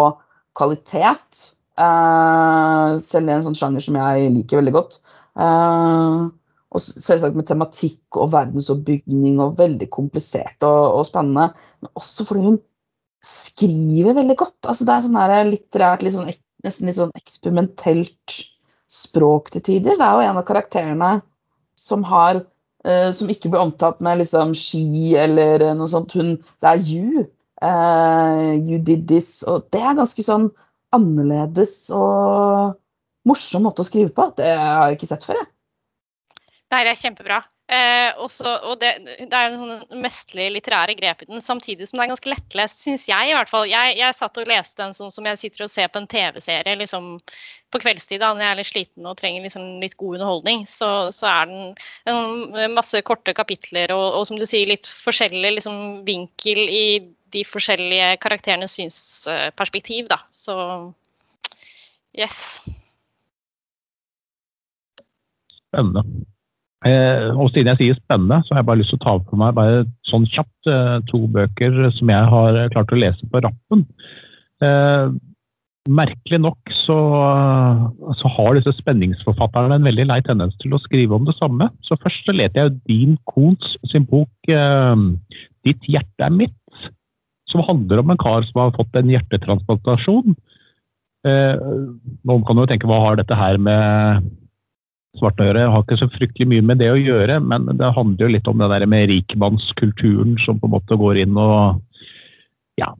kvalitet. 0.59 1.45
Uh, 1.77 2.97
selv 3.03 3.29
i 3.29 3.37
en 3.37 3.45
sånn 3.45 3.59
sjanger 3.59 3.85
som 3.85 3.99
jeg 4.01 4.33
liker 4.39 4.63
veldig 4.63 4.75
godt. 4.75 4.99
Uh, 5.37 6.33
og 6.77 6.83
selvsagt 6.85 7.37
med 7.39 7.49
tematikk 7.49 8.19
og 8.21 8.33
verdensoppbygning 8.35 9.39
og 9.43 9.57
veldig 9.61 9.89
komplisert 9.95 10.67
og, 10.67 10.99
og, 10.99 11.05
spennende. 11.09 11.51
Men 11.83 11.93
også 11.99 12.27
fordi 12.29 12.45
hun 12.51 12.59
skriver 13.25 14.17
veldig 14.19 14.37
godt. 14.39 14.59
Altså, 14.69 14.87
det 14.87 14.95
er 14.95 15.07
sånn 15.07 15.21
her 15.21 15.37
litterært, 15.49 16.05
litt 16.05 16.17
sånn, 16.17 16.29
nesten 16.67 16.91
litt 16.91 16.99
sånn 16.99 17.17
eksperimentelt 17.19 18.37
språk 18.93 19.51
til 19.55 19.65
tider. 19.67 19.97
Det 19.97 20.05
er 20.05 20.19
jo 20.19 20.29
en 20.29 20.43
av 20.43 20.47
karakterene 20.47 21.15
som 21.77 22.05
har 22.07 22.43
uh, 22.87 23.11
som 23.17 23.33
ikke 23.33 23.51
blir 23.53 23.65
omtalt 23.65 23.99
med 24.05 24.21
liksom 24.23 24.55
ski 24.57 25.17
eller 25.19 25.65
noe 25.79 25.91
sånt. 25.91 26.15
Hun, 26.17 26.37
det 26.63 26.73
er 26.73 26.85
you. 26.85 27.27
Uh, 27.65 28.53
you 28.61 28.79
did 28.79 29.09
this. 29.11 29.41
Og 29.49 29.67
det 29.75 29.83
er 29.83 29.99
ganske 29.99 30.23
sånn 30.23 30.51
annerledes 30.95 31.89
og 31.95 32.77
morsom 33.27 33.67
måte 33.67 33.83
å 33.83 33.89
skrive 33.89 34.13
på. 34.15 34.31
Det 34.39 34.53
har 34.55 34.91
jeg 34.91 35.01
ikke 35.01 35.11
sett 35.11 35.27
før, 35.27 35.43
jeg. 35.43 35.51
Det 36.67 36.81
er 36.83 36.99
kjempebra. 36.99 37.45
Eh, 37.67 38.13
også, 38.23 38.47
og 38.71 38.77
det, 38.79 38.93
det 39.03 39.35
er 39.35 39.49
en 39.49 39.57
sånn 39.59 40.03
mesterlig 40.03 40.53
litterære 40.55 40.95
grep 41.01 41.25
i 41.25 41.27
den, 41.27 41.41
samtidig 41.43 41.89
som 41.89 41.99
det 41.99 42.05
er 42.05 42.11
ganske 42.13 42.31
lettlest, 42.31 42.83
syns 42.85 43.07
jeg 43.11 43.31
i 43.31 43.33
hvert 43.35 43.51
fall. 43.51 43.65
Jeg, 43.67 43.97
jeg, 43.99 44.15
satt 44.15 44.39
og 44.39 44.47
leste 44.47 44.79
den 44.79 44.95
sånn 44.95 45.11
som 45.11 45.27
jeg 45.27 45.41
sitter 45.41 45.65
og 45.67 45.73
ser 45.73 45.91
på 45.91 45.99
en 45.99 46.07
TV-serie 46.11 46.79
liksom, 46.79 47.09
på 47.75 47.81
kveldstid 47.83 48.23
når 48.23 48.45
jeg 48.45 48.51
er 48.53 48.61
litt 48.61 48.71
sliten 48.71 49.09
og 49.11 49.17
trenger 49.19 49.43
liksom, 49.49 49.65
litt 49.83 49.97
god 49.99 50.21
underholdning. 50.21 50.63
Så, 50.71 50.91
så 51.15 51.27
er 51.33 51.51
den 51.51 51.75
en 52.13 52.77
masse 52.77 53.03
korte 53.07 53.35
kapitler 53.35 53.95
og, 53.97 54.05
og, 54.21 54.29
som 54.31 54.39
du 54.39 54.47
sier, 54.47 54.71
litt 54.71 54.87
forskjellig 55.03 55.57
liksom, 55.57 55.83
vinkel 56.07 56.63
i 56.63 56.85
de 57.35 57.43
forskjellige 57.51 58.15
karakterenes 58.23 58.79
synsperspektiv, 58.79 60.07
da. 60.15 60.21
Så 60.31 60.55
yes. 62.15 62.63
Spennende. 65.67 66.07
Eh, 66.85 67.31
og 67.33 67.49
siden 67.51 67.71
jeg 67.73 67.81
sier 67.81 67.97
spennende, 67.97 68.43
så 68.45 68.53
har 68.53 68.61
jeg 68.61 68.69
bare 68.69 68.81
lyst 68.83 68.93
til 68.93 69.01
å 69.01 69.05
ta 69.07 69.15
på 69.25 69.39
meg 69.41 69.55
bare 69.57 69.87
sånn 70.11 70.27
kjapt 70.29 70.69
eh, 70.71 70.99
to 71.09 71.23
bøker 71.33 71.79
som 71.97 72.13
jeg 72.13 72.29
har 72.35 72.59
klart 72.75 72.93
å 72.93 73.01
lese 73.01 73.29
på 73.33 73.41
rappen. 73.47 73.87
Eh, 74.65 75.15
merkelig 75.87 76.41
nok 76.43 76.73
så, 76.83 76.99
så, 78.19 78.31
har 78.37 78.57
disse 78.59 78.75
spenningsforfatterne 78.81 79.79
en 79.79 79.87
veldig 79.87 80.09
lei 80.11 80.19
tendens 80.27 80.57
til 80.63 80.75
å 80.75 80.83
skrive 80.83 81.17
om 81.17 81.27
det 81.29 81.37
samme. 81.39 81.71
Så 81.87 81.99
først 82.03 82.27
så 82.27 82.35
leter 82.35 82.67
jeg 82.67 82.79
Dean 82.91 83.17
Koons 83.31 83.77
sin 83.93 84.07
bok 84.09 84.51
eh, 84.51 84.95
'Ditt 85.67 85.89
hjerte 85.91 86.27
er 86.29 86.35
mitt', 86.35 86.91
som 87.51 87.65
handler 87.67 88.03
om 88.03 88.13
en 88.13 88.21
kar 88.21 88.45
som 88.47 88.61
har 88.63 88.75
fått 88.77 88.99
en 88.99 89.11
hjertetransplantasjon. 89.11 90.37
Eh, 91.27 91.55
noen 92.27 92.45
kan 92.47 92.61
jo 92.61 92.67
tenke 92.71 92.87
hva 92.91 93.01
har 93.03 93.19
dette 93.19 93.39
her 93.39 93.59
med 93.59 94.29
svart 95.19 95.41
å 95.41 95.49
gjøre. 95.49 95.65
Jeg 95.65 95.73
har 95.75 95.85
ikke 95.85 95.99
så 96.01 96.09
fryktelig 96.13 96.49
mye 96.51 96.65
med 96.71 96.81
det 96.83 96.91
å 96.93 97.01
gjøre, 97.01 97.39
men 97.45 97.69
det 97.79 97.95
handler 97.97 98.27
jo 98.27 98.33
litt 98.35 98.51
om 98.51 98.63
det 98.63 98.71
der 98.73 98.87
med 98.91 99.09
rikmannskulturen 99.11 100.37
som 100.45 100.61
på 100.61 100.69
en 100.69 100.77
måte 100.77 100.99
går 101.01 101.23
inn 101.25 101.39
og 101.41 101.83
ja, 102.77 102.91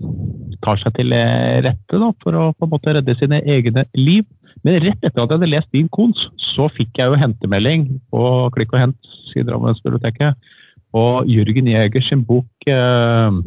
tar 0.65 0.81
seg 0.81 0.97
til 0.97 1.13
rette 1.13 2.01
da, 2.01 2.11
for 2.25 2.37
å 2.37 2.49
på 2.57 2.67
en 2.67 2.73
måte 2.73 2.97
redde 2.97 3.17
sine 3.21 3.43
egne 3.45 3.85
liv. 3.99 4.25
Men 4.65 4.81
rett 4.83 5.03
etter 5.05 5.21
at 5.21 5.29
jeg 5.29 5.37
hadde 5.37 5.53
lest 5.53 5.73
din 5.77 5.91
kons, 5.93 6.19
så 6.55 6.71
fikk 6.73 6.97
jeg 6.97 7.13
jo 7.13 7.21
hentemelding 7.21 7.89
på 8.13 8.23
Klikk 8.57 8.73
og 8.73 8.87
hent 8.87 9.13
i 9.37 9.45
Drammensbiblioteket 9.45 10.49
på 10.97 11.03
Jørgen 11.29 11.69
Jæger 11.69 12.05
sin 12.07 12.23
bok 12.25 12.69
eh, 12.73 13.41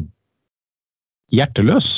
'Hjerteløs'. 1.33 1.89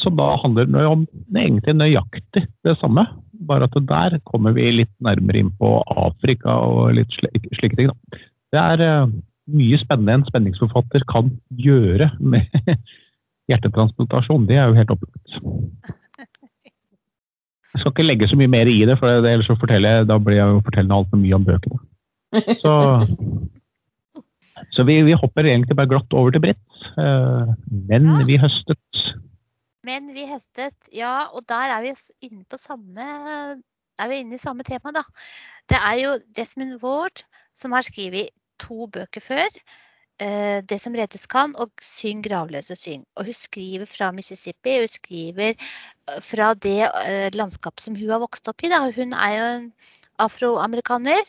Som 0.00 0.16
da 0.16 0.34
handler 0.36 0.68
om 0.88 1.06
egentlig 1.36 1.74
nøyaktig 1.76 2.46
det 2.64 2.76
samme. 2.80 3.06
Bare 3.48 3.66
at 3.68 3.76
der 3.88 4.18
kommer 4.28 4.54
vi 4.56 4.70
litt 4.70 4.92
nærmere 5.02 5.42
inn 5.42 5.52
på 5.58 5.76
Afrika 5.90 6.54
og 6.68 6.94
litt 6.98 7.14
slike 7.14 7.76
ting. 7.76 7.90
Da. 7.90 8.20
Det 8.54 8.62
er 8.62 8.84
uh, 8.84 9.14
mye 9.50 9.78
spennende 9.82 10.20
en 10.20 10.26
spenningsforfatter 10.28 11.04
kan 11.10 11.32
gjøre 11.50 12.10
med 12.20 12.48
hjertetransplantasjon. 13.50 14.46
Det 14.48 14.58
er 14.58 14.70
jo 14.70 14.78
helt 14.78 14.94
opplagt. 14.94 15.38
Jeg 17.74 17.82
skal 17.82 17.90
ikke 17.90 18.06
legge 18.06 18.28
så 18.30 18.38
mye 18.38 18.52
mer 18.52 18.70
i 18.70 18.78
det, 18.86 18.94
for 19.00 19.10
ellers 19.10 19.48
så 19.50 19.56
forteller 19.58 19.98
jeg, 19.98 20.06
da 20.06 20.18
blir 20.22 20.38
jeg 20.38 20.52
jo 20.52 20.62
fortellende 20.62 21.00
altfor 21.00 21.18
mye 21.18 21.34
om 21.34 21.46
bøkene. 21.48 21.80
Så, 22.62 22.74
så 24.76 24.86
vi, 24.86 25.00
vi, 25.08 25.16
hopper 25.18 25.50
egentlig 25.50 25.76
bare 25.76 25.90
glatt 25.90 26.14
over 26.14 26.30
til 26.30 26.44
Britt. 26.44 26.62
Uh, 26.94 27.50
men 27.90 28.06
vi 28.28 28.38
høstet 28.38 29.03
men 29.84 30.10
vi 30.16 30.26
høstet, 30.30 30.76
ja, 30.92 31.28
og 31.32 31.46
der 31.48 31.76
er 31.76 31.84
vi 31.84 31.94
inne 32.26 32.44
på 32.48 32.58
samme 32.60 33.06
er 33.98 34.10
vi 34.10 34.20
inne 34.22 34.38
i 34.38 34.42
samme 34.42 34.66
tema, 34.66 34.92
da. 34.94 35.04
Det 35.70 35.78
er 35.78 35.98
jo 36.02 36.12
Desmond 36.36 36.78
Ward 36.82 37.24
som 37.58 37.74
har 37.76 37.86
skrevet 37.86 38.32
to 38.62 38.86
bøker 38.86 39.22
før. 39.22 39.58
Uh, 40.22 40.62
'Det 40.62 40.78
som 40.80 40.94
reddes 40.94 41.26
kan' 41.26 41.56
og 41.58 41.70
'Syng 41.82 42.22
gravløse 42.22 42.76
syng'. 42.78 43.04
Og 43.16 43.24
hun 43.24 43.34
skriver 43.34 43.84
fra 43.84 44.12
Mississippi. 44.12 44.78
Hun 44.78 44.88
skriver 44.88 45.54
eh, 46.08 46.20
fra 46.22 46.54
det 46.54 46.86
uh, 46.86 47.34
landskapet 47.34 47.82
som 47.82 47.96
hun 47.96 48.10
har 48.10 48.22
vokst 48.22 48.48
opp 48.48 48.62
i. 48.62 48.70
Da. 48.70 48.90
Hun 48.94 49.12
er 49.12 49.32
jo 49.38 49.44
en 49.56 49.72
afroamerikaner. 50.18 51.22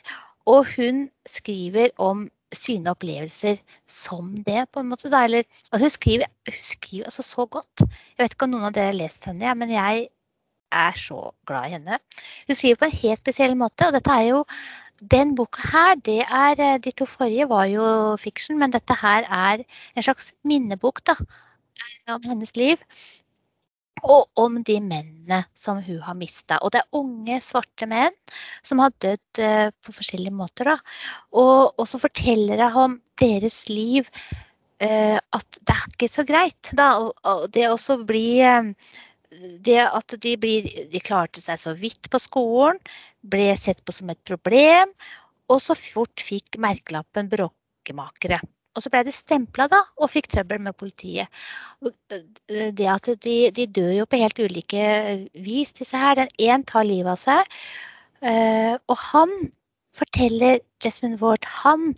Og 0.45 0.65
hun 0.75 1.09
skriver 1.25 1.89
om 1.97 2.29
sine 2.53 2.91
opplevelser 2.93 3.57
som 3.89 4.33
det, 4.45 4.65
på 4.71 4.81
en 4.81 4.91
måte. 4.91 5.09
Da. 5.11 5.23
Eller, 5.25 5.47
altså 5.71 5.85
hun 5.85 5.93
skriver, 5.93 6.29
hun 6.49 6.61
skriver 6.61 7.09
altså 7.09 7.25
så 7.25 7.45
godt. 7.45 7.85
Jeg 7.85 8.23
vet 8.23 8.35
ikke 8.35 8.47
om 8.47 8.55
noen 8.55 8.69
av 8.69 8.75
dere 8.75 8.91
har 8.91 8.99
lest 8.99 9.25
henne, 9.29 9.45
ja, 9.47 9.55
men 9.57 9.73
jeg 9.73 10.07
er 10.75 10.97
så 10.99 11.19
glad 11.47 11.69
i 11.69 11.75
henne. 11.77 11.99
Hun 12.47 12.57
skriver 12.57 12.81
på 12.81 12.89
en 12.89 12.99
helt 13.01 13.23
spesiell 13.23 13.55
måte, 13.59 13.87
og 13.87 13.95
dette 13.95 14.11
er 14.15 14.29
jo 14.29 14.43
den 15.11 15.33
boka 15.35 15.61
her, 15.73 15.97
det 16.07 16.21
er 16.23 16.61
eh, 16.63 16.77
De 16.79 16.91
to 16.91 17.05
forrige 17.05 17.49
var 17.49 17.65
jo 17.67 17.83
fiction, 18.21 18.59
men 18.59 18.71
dette 18.71 18.95
her 19.01 19.27
er 19.27 19.65
en 19.95 20.03
slags 20.03 20.31
minnebok 20.47 21.03
da, 21.07 21.17
om 22.07 22.23
hennes 22.23 22.55
liv 22.55 22.79
og 24.03 24.27
om 24.39 24.57
de 24.65 24.79
mennene 24.83 25.41
som 25.57 25.79
hun 25.83 26.01
har 26.03 26.17
mista. 26.19 26.59
Og 26.61 26.73
det 26.73 26.81
er 26.81 26.99
unge, 26.99 27.39
svarte 27.43 27.87
menn 27.89 28.15
som 28.65 28.81
har 28.83 28.93
dødd 29.03 29.41
eh, 29.41 29.69
på 29.85 29.95
forskjellige 29.95 30.35
måter. 30.35 30.71
Da. 30.73 30.77
Og, 31.31 31.73
og 31.79 31.87
så 31.89 32.01
forteller 32.01 32.65
hun 32.75 32.83
om 32.85 32.99
deres 33.21 33.63
liv 33.71 34.09
eh, 34.83 35.17
at 35.17 35.59
det 35.61 35.75
er 35.75 35.89
ikke 35.93 36.11
så 36.11 36.25
greit. 36.27 36.71
Da. 36.75 36.91
Og, 37.01 37.13
og 37.23 37.47
det 37.55 37.69
også 37.71 38.01
blir 38.03 38.43
eh, 38.49 38.71
det 39.65 39.81
at 39.83 40.15
de, 40.21 40.35
blir, 40.39 40.67
de 40.91 41.03
klarte 41.03 41.41
seg 41.43 41.59
så 41.59 41.75
vidt 41.79 42.09
på 42.11 42.21
skolen, 42.21 42.79
ble 43.25 43.49
sett 43.57 43.81
på 43.85 43.95
som 43.95 44.11
et 44.13 44.21
problem, 44.27 44.91
og 45.51 45.61
så 45.61 45.75
fort 45.77 46.21
fikk 46.23 46.59
merkelappen 46.61 47.29
bråkemakere. 47.31 48.39
Og 48.75 48.83
så 48.83 48.91
ble 48.91 49.05
de 49.07 49.13
stempla 49.15 49.69
da, 49.71 49.81
og 49.97 50.11
fikk 50.11 50.27
trøbbel 50.33 50.59
med 50.67 50.75
politiet. 50.75 51.31
Det 51.79 52.87
at 52.91 53.09
de, 53.23 53.35
de, 53.55 53.67
dør 53.71 53.91
jo 54.01 54.07
på 54.09 54.19
helt 54.19 54.41
ulike 54.43 54.85
vis, 55.45 55.71
disse 55.77 55.99
her. 55.99 56.19
Den 56.19 56.31
ene 56.43 56.67
tar 56.67 56.87
livet 56.87 57.13
av 57.15 57.21
seg. 57.21 57.55
Og 58.91 58.97
han 59.11 59.31
forteller 59.95 60.59
Jasmine 60.83 61.19
Ward, 61.21 61.47
han 61.63 61.93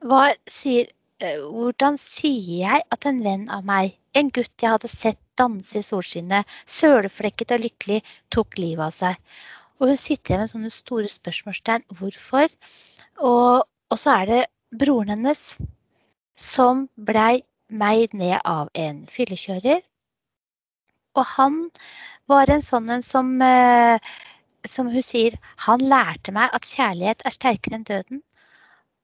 var, 0.00 0.34
sier 0.50 0.90
Hvordan 1.20 1.98
sier 2.00 2.44
jeg 2.62 2.84
at 2.94 3.04
en 3.04 3.18
venn 3.20 3.42
av 3.52 3.66
meg, 3.68 3.90
en 4.16 4.30
gutt 4.32 4.62
jeg 4.64 4.72
hadde 4.72 4.88
sett 4.88 5.18
danse 5.36 5.76
i 5.76 5.84
solskinnet, 5.84 6.48
søleflekket 6.64 7.52
og 7.52 7.60
lykkelig, 7.66 7.98
tok 8.32 8.56
livet 8.56 8.86
av 8.86 8.94
seg? 8.96 9.18
Og 9.80 9.92
hun 9.92 10.00
sitter 10.00 10.40
med 10.40 10.48
sånne 10.48 10.72
store 10.72 11.12
spørsmålstegn. 11.12 11.84
Hvorfor? 11.98 12.48
Og, 13.20 13.68
og 13.68 14.00
så 14.00 14.16
er 14.22 14.32
det 14.32 14.40
broren 14.80 15.12
hennes 15.12 15.44
som 16.38 16.88
blei 16.96 17.42
meid 17.70 18.14
ned 18.14 18.40
av 18.44 18.70
en 18.74 19.04
fyllekjører. 19.10 19.80
Og 21.18 21.26
han 21.36 21.62
var 22.30 22.50
en 22.50 22.62
sånn 22.62 22.90
en 22.90 23.02
som, 23.02 23.30
eh, 23.42 23.98
som 24.66 24.90
hun 24.90 25.02
sier, 25.02 25.36
han 25.66 25.80
lærte 25.80 26.32
meg 26.32 26.50
at 26.54 26.66
kjærlighet 26.66 27.24
er 27.24 27.34
sterkere 27.34 27.78
enn 27.78 27.88
døden. 27.88 28.22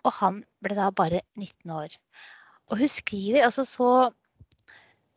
Og 0.07 0.13
han 0.21 0.45
ble 0.63 0.77
da 0.79 0.91
bare 0.91 1.23
19 1.35 1.75
år. 1.75 1.97
Og 2.71 2.79
hun 2.83 2.91
skriver 2.91 3.47
altså 3.47 3.65
så 3.67 3.91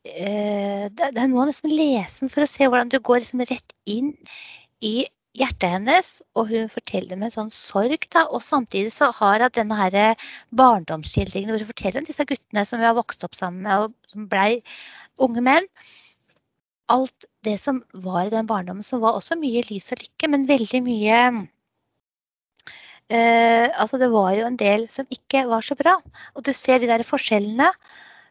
eh, 0.06 0.90
det, 0.90 1.14
er 1.14 1.30
noe 1.30 1.46
av 1.46 1.52
nesten 1.52 1.74
lese 1.74 2.24
den 2.24 2.34
for 2.34 2.46
å 2.46 2.50
se 2.50 2.68
hvordan 2.68 2.90
du 2.90 3.00
går 3.00 3.22
liksom 3.24 3.46
rett 3.50 3.76
inn 3.90 4.14
i 4.86 5.06
hjertet 5.38 5.70
hennes, 5.70 6.10
og 6.38 6.50
hun 6.50 6.70
forteller 6.72 7.20
med 7.20 7.34
sånn 7.36 7.52
sorg. 7.54 8.08
Da, 8.14 8.26
og 8.34 8.42
samtidig 8.44 8.92
så 8.96 9.12
har 9.16 9.44
hun 9.44 9.54
denne 9.56 9.78
her 9.78 9.98
barndomsskildringen 10.58 11.54
hvor 11.54 11.64
hun 11.64 11.72
forteller 11.72 12.02
om 12.02 12.10
disse 12.10 12.26
guttene 12.30 12.66
som 12.68 12.82
vi 12.82 12.88
har 12.88 12.98
vokst 12.98 13.24
opp 13.28 13.38
sammen 13.38 13.64
med, 13.68 13.86
og 13.86 14.12
som 14.12 14.28
blei 14.32 14.62
unge 15.22 15.44
menn. 15.46 15.70
Alt 16.90 17.28
det 17.46 17.60
som 17.62 17.84
var 17.94 18.26
i 18.26 18.34
den 18.34 18.50
barndommen, 18.50 18.84
som 18.86 19.04
var 19.04 19.18
også 19.18 19.38
mye 19.40 19.64
lys 19.70 19.92
og 19.94 20.02
lykke, 20.02 20.32
men 20.34 20.48
veldig 20.50 20.82
mye 20.86 21.20
eh, 23.14 23.68
Altså, 23.70 24.00
det 24.02 24.10
var 24.12 24.34
jo 24.38 24.48
en 24.48 24.58
del 24.60 24.88
som 24.92 25.06
ikke 25.14 25.46
var 25.52 25.66
så 25.66 25.78
bra. 25.78 26.00
Og 26.36 26.46
du 26.46 26.54
ser 26.58 26.82
de 26.82 26.90
der 26.90 27.06
forskjellene. 27.06 27.70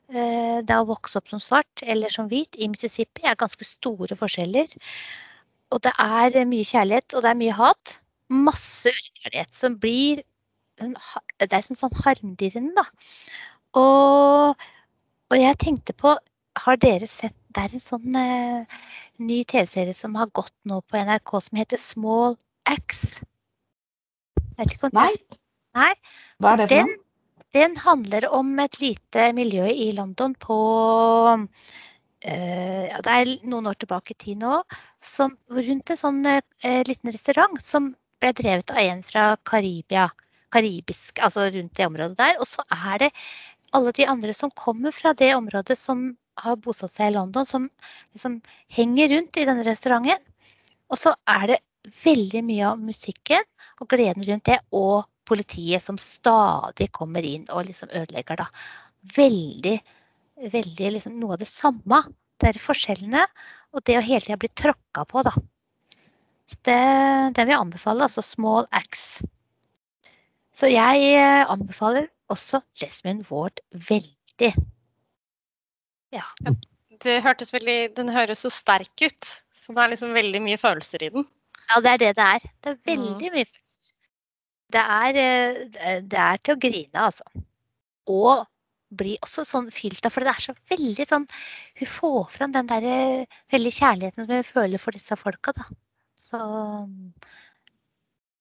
Eh, 0.09 0.59
det 0.67 0.75
å 0.75 0.89
vokse 0.89 1.21
opp 1.21 1.31
som 1.31 1.41
svart 1.43 1.83
eller 1.85 2.11
som 2.11 2.29
hvit 2.31 2.57
i 2.59 2.69
Mississippi 2.73 3.27
er 3.29 3.39
ganske 3.39 3.65
store 3.67 4.17
forskjeller. 4.19 4.75
Og 5.75 5.83
det 5.85 5.93
er 6.01 6.49
mye 6.49 6.67
kjærlighet, 6.67 7.15
og 7.15 7.25
det 7.25 7.31
er 7.31 7.41
mye 7.43 7.57
hat. 7.57 7.99
Masse 8.29 8.93
urettferdighet 8.93 9.55
som 9.57 9.79
blir 9.81 10.25
Det 10.79 11.49
er 11.49 11.65
sånn, 11.65 11.79
sånn 11.79 11.97
harmdirrende, 12.05 12.75
da. 12.77 12.85
Og, 13.79 14.67
og, 15.29 15.37
jeg 15.37 15.59
tenkte 15.61 15.95
på 15.97 16.15
Har 16.59 16.79
dere 16.81 17.09
sett 17.09 17.37
Det 17.55 17.65
er 17.65 17.75
en 17.77 17.83
sånn 17.83 18.17
uh, 18.17 18.79
ny 19.19 19.43
TV-serie 19.49 19.97
som 19.97 20.15
har 20.19 20.31
gått 20.37 20.55
nå 20.69 20.81
på 20.87 21.01
NRK 21.01 21.35
som 21.45 21.59
heter 21.59 21.81
Small 21.81 22.37
Axe. 22.69 23.25
Nei. 24.93 25.11
Nei. 25.77 25.93
Hva 26.43 26.53
er 26.53 26.61
det 26.61 26.69
for 26.69 26.75
den, 26.75 26.93
noe? 26.93 27.05
Den 27.57 27.77
handler 27.81 28.29
om 28.37 28.51
et 28.61 28.79
lite 28.83 29.31
miljø 29.37 29.67
i 29.71 29.91
London 29.97 30.35
på 30.39 30.59
uh, 31.35 31.43
ja, 32.29 33.01
Det 33.01 33.15
er 33.15 33.33
noen 33.49 33.71
år 33.71 33.79
tilbake 33.81 34.15
i 34.15 34.21
tid 34.21 34.43
nå 34.45 34.61
som, 35.05 35.37
rundt 35.51 35.91
en 35.91 36.01
sånn 36.01 36.25
eh, 36.27 36.83
liten 36.87 37.13
restaurant 37.13 37.61
som 37.63 37.93
ble 38.23 38.33
drevet 38.35 38.71
av 38.75 38.81
en 38.83 39.03
fra 39.07 39.29
Karibia. 39.45 40.09
karibisk, 40.49 41.19
altså 41.21 41.51
rundt 41.53 41.75
det 41.77 41.87
området 41.87 42.17
der. 42.17 42.39
Og 42.41 42.49
så 42.49 42.63
er 42.73 43.03
det 43.03 43.11
alle 43.77 43.93
de 43.93 44.07
andre 44.09 44.33
som 44.35 44.51
kommer 44.57 44.95
fra 44.97 45.13
det 45.13 45.35
området 45.37 45.77
som 45.77 46.17
har 46.41 46.57
bosatt 46.57 46.95
seg 46.95 47.11
i 47.11 47.17
London, 47.19 47.47
som 47.47 47.69
liksom 48.15 48.39
henger 48.73 49.13
rundt 49.13 49.37
i 49.37 49.45
denne 49.45 49.67
restauranten. 49.67 50.23
Og 50.89 50.97
så 50.97 51.13
er 51.29 51.53
det 51.53 51.59
veldig 52.05 52.43
mye 52.49 52.71
av 52.71 52.81
musikken 52.81 53.45
og 53.79 53.91
gleden 53.93 54.25
rundt 54.25 54.49
det, 54.49 54.59
og 54.73 55.05
politiet 55.29 55.85
som 55.85 55.99
stadig 56.01 56.89
kommer 56.97 57.27
inn 57.27 57.45
og 57.53 57.67
liksom 57.69 57.93
ødelegger, 57.93 58.41
da. 58.41 58.49
Veldig, 59.17 59.77
veldig 60.53 60.95
liksom 60.97 61.19
noe 61.21 61.37
av 61.37 61.43
det 61.43 61.51
samme. 61.51 62.01
Det 62.41 62.53
er 62.53 62.63
forskjellene, 62.63 63.27
og 63.75 63.85
det 63.87 63.99
å 63.99 64.05
hele 64.05 64.25
tida 64.25 64.39
bli 64.41 64.51
tråkka 64.57 65.05
på, 65.09 65.25
da. 65.27 65.35
Så 66.49 66.57
det, 66.65 66.79
det 67.37 67.45
vil 67.45 67.53
jeg 67.53 67.61
anbefale, 67.61 68.07
altså 68.07 68.25
Small 68.25 68.69
acts. 68.73 69.21
Så 70.57 70.71
jeg 70.73 71.11
eh, 71.15 71.45
anbefaler 71.47 72.09
også 72.33 72.63
Jasmine 72.81 73.25
Ward 73.29 73.61
veldig. 73.73 74.55
Ja. 76.15 76.25
Det 77.05 77.21
hørtes 77.23 77.53
veldig 77.55 77.93
Den 77.95 78.09
høres 78.11 78.43
så 78.43 78.51
sterk 78.51 79.05
ut. 79.05 79.29
Så 79.55 79.77
det 79.77 79.85
er 79.85 79.93
liksom 79.93 80.17
veldig 80.17 80.41
mye 80.43 80.59
følelser 80.59 81.05
i 81.05 81.13
den. 81.15 81.29
ja, 81.69 81.81
det 81.85 81.93
er 81.93 82.03
det 82.03 82.13
det 82.17 82.27
er. 82.27 82.51
Det 82.65 82.73
er 82.73 82.81
veldig 82.89 83.33
mye 83.37 83.47
følelser. 83.51 83.95
Det 84.73 84.85
er, 84.85 85.19
eh, 85.21 86.01
det 86.05 86.21
er 86.25 86.41
til 86.43 86.57
å 86.57 86.61
grine, 86.61 87.05
altså. 87.05 87.45
Og 88.09 88.47
bli 88.89 89.17
også 89.25 89.45
sånn 89.45 89.69
fylt 89.75 90.07
av, 90.07 90.15
for 90.15 90.25
det 90.25 90.33
er 90.33 90.45
så 90.47 90.55
veldig 90.71 91.05
sånn 91.09 91.27
Hun 91.81 91.91
får 91.93 92.23
fram 92.33 92.55
den 92.55 92.71
der 92.71 92.87
eh, 92.89 93.39
veldig 93.53 93.73
kjærligheten 93.75 94.25
som 94.25 94.35
hun 94.35 94.49
føler 94.49 94.83
for 94.83 94.97
disse 94.97 95.19
folka, 95.21 95.53
da. 95.57 95.69
Så 96.19 96.41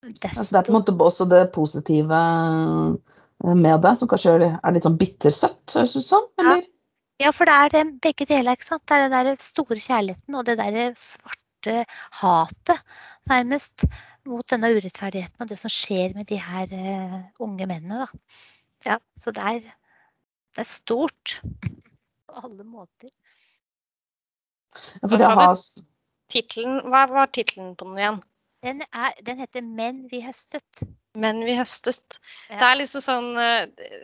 Altså, 0.07 0.45
det 0.53 0.59
er 0.59 0.65
på 0.67 0.71
en 0.71 0.77
måte 0.77 0.93
også 0.93 1.25
det 1.27 1.41
positive 1.55 2.15
eh, 2.15 3.53
med 3.57 3.81
det, 3.83 3.93
som 3.99 4.09
kanskje 4.09 4.37
er 4.47 4.73
litt 4.73 4.85
sånn 4.85 4.99
bittersøtt, 4.99 5.63
høres 5.75 5.95
det 5.97 6.03
ut 6.05 6.07
som? 6.07 6.27
Eller? 6.41 6.63
Ja, 7.21 7.31
for 7.33 7.49
det 7.49 7.55
er 7.57 7.73
det, 7.73 7.83
begge 8.05 8.27
deler, 8.29 8.55
ikke 8.55 8.67
sant. 8.67 8.83
Det 8.85 8.95
er 8.95 9.07
den 9.07 9.15
der 9.15 9.41
store 9.41 9.79
kjærligheten 9.81 10.37
og 10.37 10.45
det 10.45 10.57
der 10.59 10.77
svarte 11.01 11.81
hatet, 12.21 12.83
nærmest, 13.29 13.87
mot 14.27 14.45
denne 14.51 14.69
urettferdigheten 14.75 15.43
og 15.43 15.49
det 15.49 15.57
som 15.59 15.71
skjer 15.71 16.13
med 16.17 16.27
de 16.29 16.37
her 16.41 16.71
uh, 16.71 17.17
unge 17.43 17.67
mennene, 17.69 18.05
da. 18.05 18.39
Ja, 18.85 18.97
så 19.17 19.33
det 19.35 19.43
er, 19.43 19.71
det 20.57 20.63
er 20.65 20.69
stort. 20.71 21.35
På 22.25 22.41
alle 22.41 22.63
måter. 22.65 23.11
Ja, 25.01 25.07
Hva 25.07 25.19
har 25.29 27.13
var 27.13 27.29
tittelen 27.31 27.75
på 27.77 27.85
den 27.85 27.99
igjen? 28.01 28.17
Den, 28.65 28.81
er, 28.89 29.13
den 29.21 29.37
heter 29.37 29.61
'Menn 29.61 30.07
vi 30.11 30.23
høstet'. 30.25 30.81
Menn 31.15 31.43
vi 31.45 31.53
høstet. 31.57 32.17
Ja. 32.49 32.57
Det 32.57 32.65
er 32.71 32.79
liksom 32.81 33.03
sånn 33.05 33.29
eh, 33.37 34.01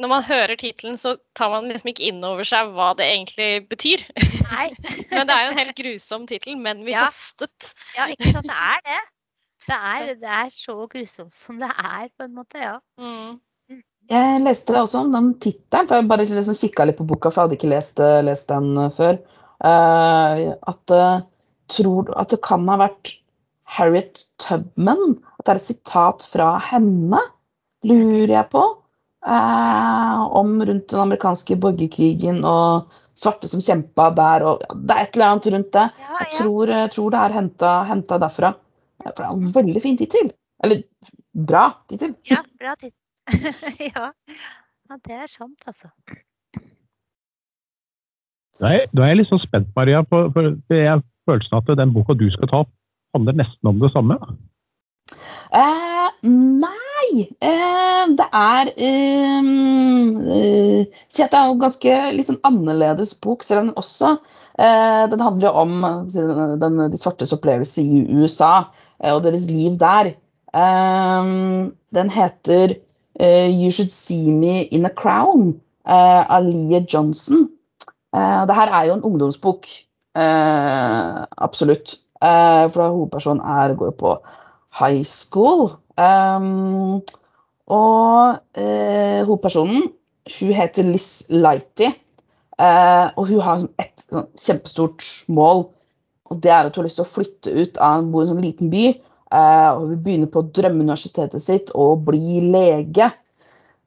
Når 0.00 0.08
man 0.08 0.24
hører 0.24 0.56
tittelen, 0.56 0.96
så 0.96 1.18
tar 1.36 1.52
man 1.52 1.68
liksom 1.68 1.92
ikke 1.92 2.08
inn 2.08 2.24
over 2.24 2.48
seg 2.48 2.72
hva 2.72 2.94
det 2.96 3.04
egentlig 3.12 3.68
betyr. 3.68 4.06
Nei. 4.48 4.70
Men 5.12 5.28
det 5.28 5.36
er 5.36 5.44
jo 5.44 5.52
en 5.52 5.60
helt 5.60 5.76
grusom 5.76 6.26
tittel. 6.26 6.56
'Menn 6.56 6.84
vi 6.88 6.96
Ja. 6.96 7.04
høstet'. 7.04 7.74
Ja, 7.98 8.08
ikke 8.08 8.32
sant. 8.32 8.48
Det 8.48 8.56
er 8.56 8.84
det. 8.88 9.00
Det 9.68 9.78
er, 9.78 10.14
det 10.24 10.34
er 10.40 10.48
så 10.56 10.80
grusomt 10.88 11.36
som 11.36 11.60
det 11.60 11.68
er, 11.68 12.08
på 12.16 12.24
en 12.24 12.34
måte. 12.40 12.64
Ja. 12.64 12.78
Mm. 12.96 13.36
Jeg 14.10 14.42
leste 14.42 14.74
også 14.76 15.04
om 15.04 15.12
den 15.14 15.30
tittelen, 15.42 15.88
for 15.88 15.98
jeg 16.00 16.08
bare 16.10 16.26
liksom 16.26 16.58
kikka 16.58 16.86
litt 16.88 16.98
på 16.98 17.06
boka, 17.08 17.30
for 17.30 17.42
jeg 17.42 17.48
hadde 17.48 17.58
ikke 17.60 17.72
lest, 17.72 18.02
lest 18.26 18.50
den 18.50 18.72
eh, 18.80 18.92
før. 18.96 19.18
Uh, 19.62 20.58
at, 20.72 20.90
eh, 20.90 21.20
tror, 21.70 22.10
at 22.18 22.32
det 22.34 22.40
kan 22.42 22.66
ha 22.66 22.80
vært 22.80 23.12
Harriet 23.76 24.24
Tubman. 24.42 25.20
At 25.38 25.46
det 25.46 25.54
er 25.54 25.60
et 25.60 25.68
sitat 25.68 26.24
fra 26.26 26.56
henne, 26.72 27.20
lurer 27.86 28.34
jeg 28.34 28.48
på. 28.52 28.64
Uh, 29.22 30.26
om 30.34 30.56
rundt 30.58 30.90
den 30.90 31.04
amerikanske 31.04 31.54
borgerkrigen 31.62 32.40
og 32.42 32.90
svarte 33.14 33.46
som 33.48 33.62
kjempa 33.62 34.08
der. 34.18 34.46
Og, 34.50 34.64
ja, 34.66 34.78
det 34.82 34.96
er 34.96 35.06
et 35.06 35.16
eller 35.16 35.28
annet 35.28 35.50
rundt 35.54 35.70
det. 35.78 35.86
Ja, 36.02 36.16
Jeg 36.24 36.32
tror, 36.40 36.74
jeg 36.74 36.94
tror 36.96 37.14
det 37.14 37.20
er 37.22 37.36
henta, 37.38 37.76
henta 37.92 38.18
derfra. 38.24 38.54
For 39.02 39.22
det 39.22 39.28
er 39.28 39.36
en 39.36 39.54
veldig 39.60 39.84
fin 39.84 40.00
tittel. 40.00 40.34
Eller 40.62 40.82
bra 41.32 41.68
tittel. 41.90 42.16
ja 42.28 42.42
bra 42.58 42.74
tittel. 42.74 42.98
ja. 43.92 44.10
ja, 44.88 44.98
det 45.06 45.16
er 45.24 45.30
sant, 45.30 45.58
altså. 45.66 45.90
Da 48.60 48.70
er, 48.76 48.86
da 48.92 49.04
er 49.04 49.12
jeg 49.12 49.22
litt 49.22 49.32
sånn 49.32 49.42
spent, 49.42 49.70
Maria, 49.76 50.02
på, 50.06 50.26
for 50.34 50.54
jeg 50.70 50.88
har 50.88 51.02
følelsen 51.28 51.58
at 51.58 51.76
den 51.80 51.94
boka 51.94 52.16
du 52.18 52.28
skal 52.34 52.50
ta 52.50 52.64
opp, 52.64 52.72
handler 53.16 53.38
nesten 53.40 53.70
om 53.70 53.80
det 53.82 53.90
samme. 53.94 54.18
Eh, 55.52 56.08
nei, 56.24 57.26
eh, 57.44 58.04
det 58.16 58.26
er 58.32 58.70
eh, 58.72 59.48
eh, 60.36 61.00
Si 61.12 61.20
at 61.20 61.34
det 61.34 61.40
er 61.40 61.50
jo 61.50 61.58
ganske 61.60 61.98
litt 62.16 62.30
sånn 62.30 62.40
annerledes 62.48 63.12
bok, 63.20 63.44
selv 63.44 63.60
om 63.60 63.68
den 63.68 63.82
også 63.82 64.14
eh, 64.14 65.02
Den 65.12 65.20
handler 65.20 65.50
jo 65.50 65.52
om 65.60 65.74
den, 66.62 66.80
de 66.94 67.00
svartes 67.00 67.34
opplevelse 67.36 67.84
i 67.84 68.06
USA 68.16 68.54
eh, 69.02 69.12
og 69.12 69.26
deres 69.26 69.44
liv 69.50 69.76
der. 69.82 70.14
Eh, 70.56 71.30
den 71.98 72.14
heter 72.16 72.78
You 73.20 73.70
Should 73.70 73.90
See 73.92 74.30
Me 74.32 74.62
In 74.72 74.86
A 74.86 74.90
Crown 74.90 75.60
eh, 75.86 76.22
av 76.30 76.44
Leah 76.46 76.84
Johnson. 76.88 77.48
Eh, 78.14 78.46
det 78.48 78.54
her 78.56 78.72
er 78.72 78.86
jo 78.88 78.94
en 78.94 79.04
ungdomsbok. 79.08 79.66
Eh, 80.16 81.24
absolutt. 81.36 81.98
Eh, 82.22 82.64
for 82.70 82.78
da 82.82 82.88
hovedpersonen 82.92 83.42
er, 83.42 83.74
går 83.74 83.90
på 84.00 84.14
high 84.78 85.02
school. 85.04 85.72
Um, 86.00 87.02
og 87.68 88.38
eh, 88.56 89.22
hovedpersonen 89.26 89.90
hun 90.38 90.52
heter 90.54 90.86
Liz 90.86 91.26
Lighty. 91.28 91.90
eh, 92.62 93.06
og 93.16 93.26
hun 93.26 93.40
har 93.42 93.58
sånn 93.62 93.72
et 93.82 94.04
sånn 94.04 94.28
kjempestort 94.38 95.04
mål. 95.28 95.66
Og 96.30 96.42
det 96.42 96.52
er 96.52 96.68
at 96.68 96.76
hun 96.76 96.82
har 96.82 96.88
lyst 96.88 97.00
til 97.00 97.04
å 97.06 97.12
flytte 97.12 97.52
ut 97.52 97.80
av 97.82 98.00
en, 98.00 98.12
en 98.14 98.30
sånn 98.30 98.44
liten 98.44 98.70
by. 98.72 98.92
Eh, 99.32 99.70
og 99.72 99.88
hun 99.88 100.02
begynne 100.04 100.30
på 100.30 100.44
drømmeuniversitetet 100.54 101.42
sitt 101.42 101.72
og 101.74 102.04
bli 102.08 102.42
lege. 102.52 103.10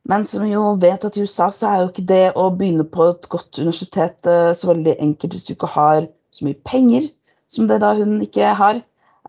Men 0.06 0.26
som 0.28 0.44
vi 0.46 0.52
jo 0.54 0.76
vet 0.82 1.06
at 1.08 1.18
i 1.18 1.26
USA 1.26 1.50
så 1.54 1.70
er 1.70 1.80
jo 1.82 1.92
ikke 1.92 2.10
det 2.12 2.26
å 2.38 2.50
begynne 2.54 2.86
på 2.90 3.10
et 3.10 3.30
godt 3.32 3.62
universitet 3.62 4.30
eh, 4.30 4.52
så 4.58 4.74
veldig 4.74 4.98
enkelt 5.02 5.38
hvis 5.38 5.48
du 5.48 5.56
ikke 5.56 5.72
har 5.74 6.10
så 6.36 6.46
mye 6.46 6.60
penger 6.68 7.08
som 7.52 7.70
det 7.70 7.80
da 7.82 7.94
hun 7.98 8.20
ikke 8.26 8.52
har. 8.60 8.82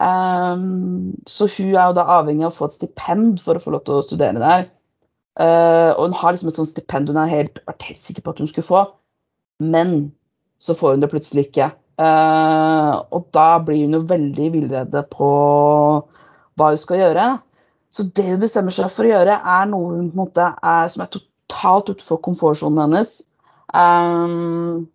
Ehm, 0.04 1.14
så 1.28 1.48
hun 1.48 1.72
er 1.72 1.88
jo 1.88 1.96
da 1.96 2.04
avhengig 2.18 2.44
av 2.44 2.52
å 2.52 2.58
få 2.58 2.68
et 2.68 2.76
stipend 2.76 3.40
for 3.44 3.56
å 3.56 3.62
få 3.62 3.72
lov 3.72 3.86
til 3.86 3.96
å 3.96 4.04
studere 4.04 4.42
der. 4.42 4.68
Eh, 5.40 5.90
og 5.94 6.08
hun 6.08 6.18
har 6.20 6.34
liksom 6.34 6.50
et 6.50 6.60
sånt 6.60 6.72
stipend 6.72 7.12
hun 7.12 7.20
er 7.20 7.32
helt, 7.32 7.60
vært 7.68 7.88
helt 7.90 8.02
sikker 8.02 8.24
på 8.24 8.34
at 8.34 8.42
hun 8.42 8.50
skulle 8.50 8.68
få, 8.68 8.84
men 9.60 9.96
så 10.60 10.76
får 10.76 10.96
hun 10.96 11.04
det 11.04 11.12
plutselig 11.12 11.48
ikke. 11.48 11.70
Eh, 11.96 12.94
og 13.16 13.28
da 13.32 13.56
blir 13.64 13.86
hun 13.86 13.96
jo 13.96 14.02
veldig 14.10 14.48
villrede 14.52 15.02
på 15.12 15.28
hva 16.56 16.72
hun 16.72 16.80
skal 16.80 17.00
gjøre. 17.00 17.28
Så 17.92 18.08
det 18.16 18.26
hun 18.28 18.42
bestemmer 18.42 18.74
seg 18.74 18.90
for 18.92 19.06
å 19.06 19.12
gjøre, 19.14 19.38
er 19.40 19.70
noe 19.70 19.94
hun 19.94 20.10
på 20.10 20.18
en 20.18 20.24
måte 20.26 20.50
er, 20.52 20.90
som 20.92 21.04
er 21.04 21.12
totalt 21.14 21.92
utenfor 21.94 22.20
komfortsonen 22.26 22.82
hennes. 22.84 23.14
Um, 23.72 24.86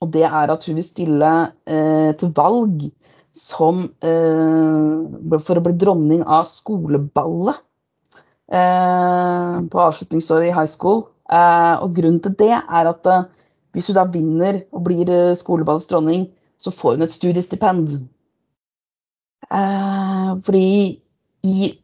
og 0.00 0.10
det 0.14 0.24
er 0.26 0.50
at 0.50 0.64
hun 0.66 0.78
vil 0.78 0.86
stille 0.86 1.30
uh, 1.50 2.10
til 2.18 2.32
valg 2.36 2.88
som 3.36 3.84
uh, 4.02 5.38
for 5.38 5.60
å 5.60 5.64
bli 5.64 5.76
dronning 5.78 6.24
av 6.26 6.48
skoleballet 6.50 7.66
på 8.50 9.78
avslutningsåret 9.78 10.48
i 10.48 10.54
high 10.56 10.66
school. 10.66 11.04
Og 11.30 11.92
grunnen 11.94 12.16
til 12.24 12.32
det 12.40 12.56
er 12.58 12.88
at 12.90 13.06
hvis 13.70 13.92
hun 13.92 13.94
da 13.94 14.02
vinner 14.10 14.64
og 14.74 14.88
blir 14.88 15.12
skoleballets 15.38 15.86
dronning, 15.86 16.24
så 16.60 16.72
får 16.74 16.96
hun 16.96 17.06
et 17.06 17.14
studiestipend. 17.14 18.00
Eh, 19.50 20.32
fordi 20.46 20.66
i 21.44 21.76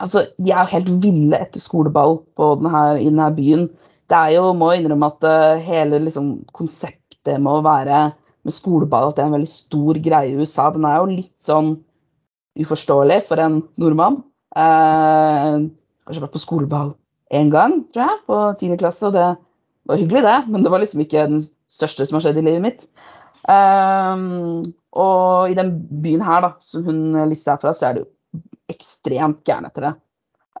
Altså, 0.00 0.22
de 0.40 0.48
er 0.48 0.62
jo 0.64 0.72
helt 0.72 0.90
ville 1.04 1.36
etter 1.36 1.60
skoleball 1.60 2.22
på 2.32 2.46
den 2.56 2.70
i 2.72 3.10
denne 3.10 3.26
byen. 3.36 3.66
Det 4.08 4.16
er 4.16 4.30
jo, 4.38 4.54
må 4.56 4.70
jeg 4.72 4.80
innrømme 4.80 5.10
at 5.12 5.26
eh, 5.28 5.60
hele 5.66 5.98
liksom, 6.00 6.30
konseptet 6.56 7.36
med 7.36 7.50
å 7.52 7.64
være 7.66 7.98
med 8.48 8.54
skoleball, 8.54 9.10
at 9.10 9.18
det 9.18 9.22
er 9.22 9.28
en 9.28 9.36
veldig 9.36 9.50
stor 9.50 10.00
greie 10.00 10.32
i 10.32 10.40
USA, 10.40 10.70
den 10.72 10.86
er 10.88 10.96
jo 10.96 11.10
litt 11.10 11.36
sånn 11.44 11.74
uforståelig 12.60 13.20
for 13.28 13.44
en 13.44 13.60
nordmann. 13.76 14.22
Eh, 14.56 15.68
kanskje 16.08 16.24
vært 16.24 16.36
på 16.38 16.44
skoleball 16.46 16.94
én 17.36 17.52
gang, 17.52 17.82
tror 17.92 18.06
jeg, 18.06 18.22
på 18.26 18.40
tiende 18.62 18.80
klasse. 18.80 19.04
og 19.06 19.14
Det 19.14 19.28
var 19.86 20.00
hyggelig, 20.00 20.24
det, 20.26 20.38
men 20.48 20.64
det 20.64 20.72
var 20.72 20.82
liksom 20.82 21.04
ikke 21.04 21.28
den 21.34 21.44
største 21.70 22.08
som 22.08 22.18
har 22.18 22.24
skjedd 22.24 22.40
i 22.40 22.46
livet 22.48 22.64
mitt. 22.64 22.88
Eh, 23.48 24.24
og 25.00 25.50
i 25.50 25.56
den 25.58 25.74
byen 26.02 26.24
her, 26.26 26.44
da, 26.44 26.54
som 26.64 26.84
hun 26.88 27.02
Lisse 27.30 27.52
er 27.52 27.60
fra, 27.62 27.72
så 27.76 27.88
er 27.88 27.96
det 27.96 28.04
jo 28.04 28.10
ekstremt 28.70 29.44
gæren 29.46 29.68
etter 29.68 29.88
det. 29.88 29.94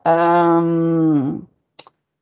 Um, 0.06 1.42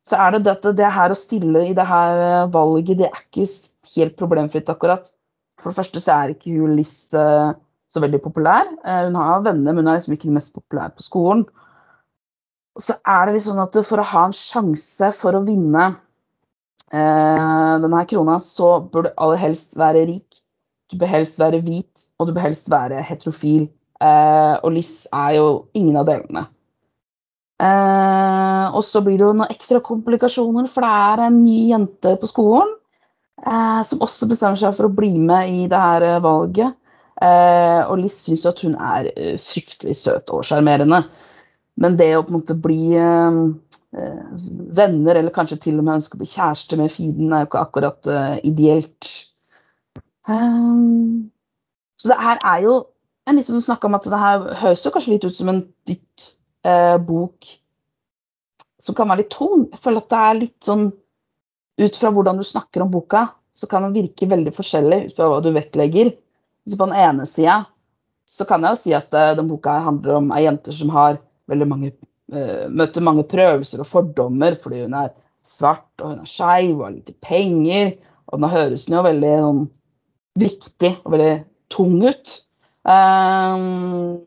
så 0.08 0.18
er 0.24 0.34
det 0.34 0.46
dette, 0.48 0.72
det 0.76 0.88
her 0.92 1.12
å 1.12 1.18
stille 1.18 1.66
i 1.68 1.76
det 1.76 1.84
her 1.86 2.48
valget, 2.52 2.96
det 2.98 3.08
er 3.10 3.22
ikke 3.22 3.46
helt 3.94 4.16
problemfritt, 4.18 4.70
akkurat. 4.72 5.10
For 5.60 5.70
det 5.70 5.80
første 5.80 6.02
så 6.02 6.14
er 6.14 6.32
ikke 6.32 6.54
hun 6.54 6.76
Liss 6.78 7.12
eh, 7.18 7.52
så 7.90 8.02
veldig 8.02 8.20
populær. 8.24 8.68
Eh, 8.84 9.04
hun 9.08 9.18
har 9.18 9.44
venner, 9.44 9.74
men 9.74 9.82
hun 9.82 9.92
er 9.92 9.98
liksom 9.98 10.16
ikke 10.16 10.30
den 10.30 10.38
mest 10.38 10.54
populære 10.56 10.96
på 10.96 11.04
skolen. 11.04 11.44
Og 12.78 12.84
så 12.86 12.94
er 13.02 13.26
det 13.26 13.36
litt 13.36 13.46
sånn 13.48 13.60
at 13.60 13.76
for 13.84 14.00
å 14.00 14.06
ha 14.06 14.26
en 14.28 14.36
sjanse 14.36 15.10
for 15.18 15.34
å 15.34 15.42
vinne 15.44 15.88
eh, 16.94 17.74
denne 17.82 18.04
krona, 18.08 18.38
så 18.40 18.76
bør 18.86 19.08
du 19.08 19.16
aller 19.16 19.42
helst 19.42 19.76
være 19.80 20.06
rik. 20.12 20.40
Du 20.88 20.96
bør 20.96 21.10
helst 21.12 21.40
være 21.40 21.60
hvit, 21.64 22.08
og 22.18 22.28
du 22.28 22.32
bør 22.36 22.48
helst 22.48 22.70
være 22.72 23.02
heterofil. 23.04 23.68
Eh, 24.00 24.54
og 24.62 24.72
Liss 24.72 25.08
er 25.12 25.34
jo 25.36 25.48
ingen 25.76 25.98
av 26.00 26.06
delene. 26.08 26.46
Eh, 27.58 28.66
og 28.70 28.84
så 28.86 29.02
blir 29.02 29.18
det 29.18 29.26
jo 29.26 29.34
noen 29.34 29.50
ekstra 29.50 29.80
komplikasjoner, 29.84 30.68
for 30.70 30.86
det 30.86 30.92
er 31.12 31.24
en 31.26 31.40
ny 31.42 31.58
jente 31.72 32.12
på 32.20 32.28
skolen 32.30 32.70
eh, 33.42 33.80
som 33.86 34.04
også 34.04 34.28
bestemmer 34.30 34.60
seg 34.60 34.76
for 34.76 34.86
å 34.86 34.94
bli 34.94 35.10
med 35.18 35.50
i 35.50 35.66
det 35.70 35.80
her 35.82 36.06
eh, 36.06 36.20
valget. 36.24 36.76
Eh, 37.18 37.80
og 37.82 37.98
Liss 37.98 38.20
syns 38.24 38.44
jo 38.46 38.52
at 38.52 38.62
hun 38.62 38.76
er 38.78 39.10
eh, 39.16 39.34
fryktelig 39.42 39.96
søt 39.98 40.30
og 40.34 40.46
sjarmerende. 40.46 41.02
Men 41.82 41.98
det 41.98 42.12
å 42.16 42.22
på 42.26 42.32
en 42.32 42.40
måte 42.40 42.58
bli 42.58 42.94
venner, 44.78 45.14
eller 45.16 45.32
kanskje 45.32 45.60
til 45.62 45.76
og 45.78 45.86
med 45.86 46.00
ønske 46.00 46.18
å 46.18 46.20
bli 46.20 46.26
kjæreste 46.28 46.76
med 46.76 46.90
fienden, 46.90 47.30
er 47.30 47.44
jo 47.44 47.48
ikke 47.48 47.62
akkurat 47.62 48.08
ideelt. 48.42 49.10
Um, 50.28 51.30
så 51.96 52.12
det 52.12 52.18
her 52.20 52.40
er 52.44 52.62
jo 52.66 52.74
en 53.28 53.40
som 53.44 53.56
du 53.56 53.64
snakka 53.64 53.88
om, 53.88 53.96
at 53.96 54.06
det 54.08 54.20
her 54.20 54.44
høres 54.62 54.84
jo 54.84 54.92
kanskje 54.92 55.16
litt 55.16 55.26
ut 55.26 55.36
som 55.36 55.50
en 55.52 55.62
ditt 55.88 56.28
eh, 56.68 56.96
bok 57.00 57.48
som 58.82 58.96
kan 58.96 59.10
være 59.10 59.24
litt 59.24 59.34
tung. 59.34 59.66
Jeg 59.72 59.82
føler 59.82 60.04
at 60.04 60.12
det 60.12 60.22
er 60.24 60.42
litt 60.44 60.58
sånn 60.64 60.88
Ut 61.78 61.94
fra 61.94 62.10
hvordan 62.10 62.40
du 62.40 62.42
snakker 62.42 62.82
om 62.82 62.88
boka, 62.90 63.20
så 63.54 63.68
kan 63.70 63.84
den 63.86 63.92
virke 63.94 64.26
veldig 64.26 64.50
forskjellig 64.50 64.96
ut 65.04 65.12
fra 65.14 65.28
hva 65.30 65.36
du 65.44 65.52
vektlegger. 65.54 66.08
Så 66.66 66.74
på 66.74 66.88
den 66.90 66.98
ene 66.98 67.26
sida 67.30 67.60
så 68.26 68.42
kan 68.48 68.66
jeg 68.66 68.74
jo 68.74 68.78
si 68.80 68.94
at 68.98 69.14
uh, 69.14 69.36
den 69.38 69.46
boka 69.46 69.76
handler 69.84 70.16
om 70.16 70.32
ei 70.34 70.40
jente 70.42 70.74
som 70.74 70.90
har 70.90 71.20
veldig 71.46 71.68
mange 71.70 71.92
uh, 72.34 72.66
møter 72.66 73.06
mange 73.06 73.22
prøvelser 73.30 73.84
og 73.84 73.86
fordommer 73.86 74.58
fordi 74.58 74.82
hun 74.88 74.98
er 74.98 75.14
svart 75.46 76.02
og 76.02 76.16
hun 76.16 76.24
er 76.24 76.32
skeiv 76.32 76.72
og 76.80 76.84
har 76.88 76.96
lite 76.96 77.14
penger. 77.22 77.94
Og 78.34 78.42
nå 78.42 78.50
høres 78.50 78.88
den 78.88 78.98
jo 78.98 79.06
veldig 79.06 79.32
sånn 79.46 79.64
viktig 80.38 80.92
og 81.02 81.14
veldig 81.14 81.34
tung 81.72 81.98
ut. 82.06 82.38
Um, 82.88 84.24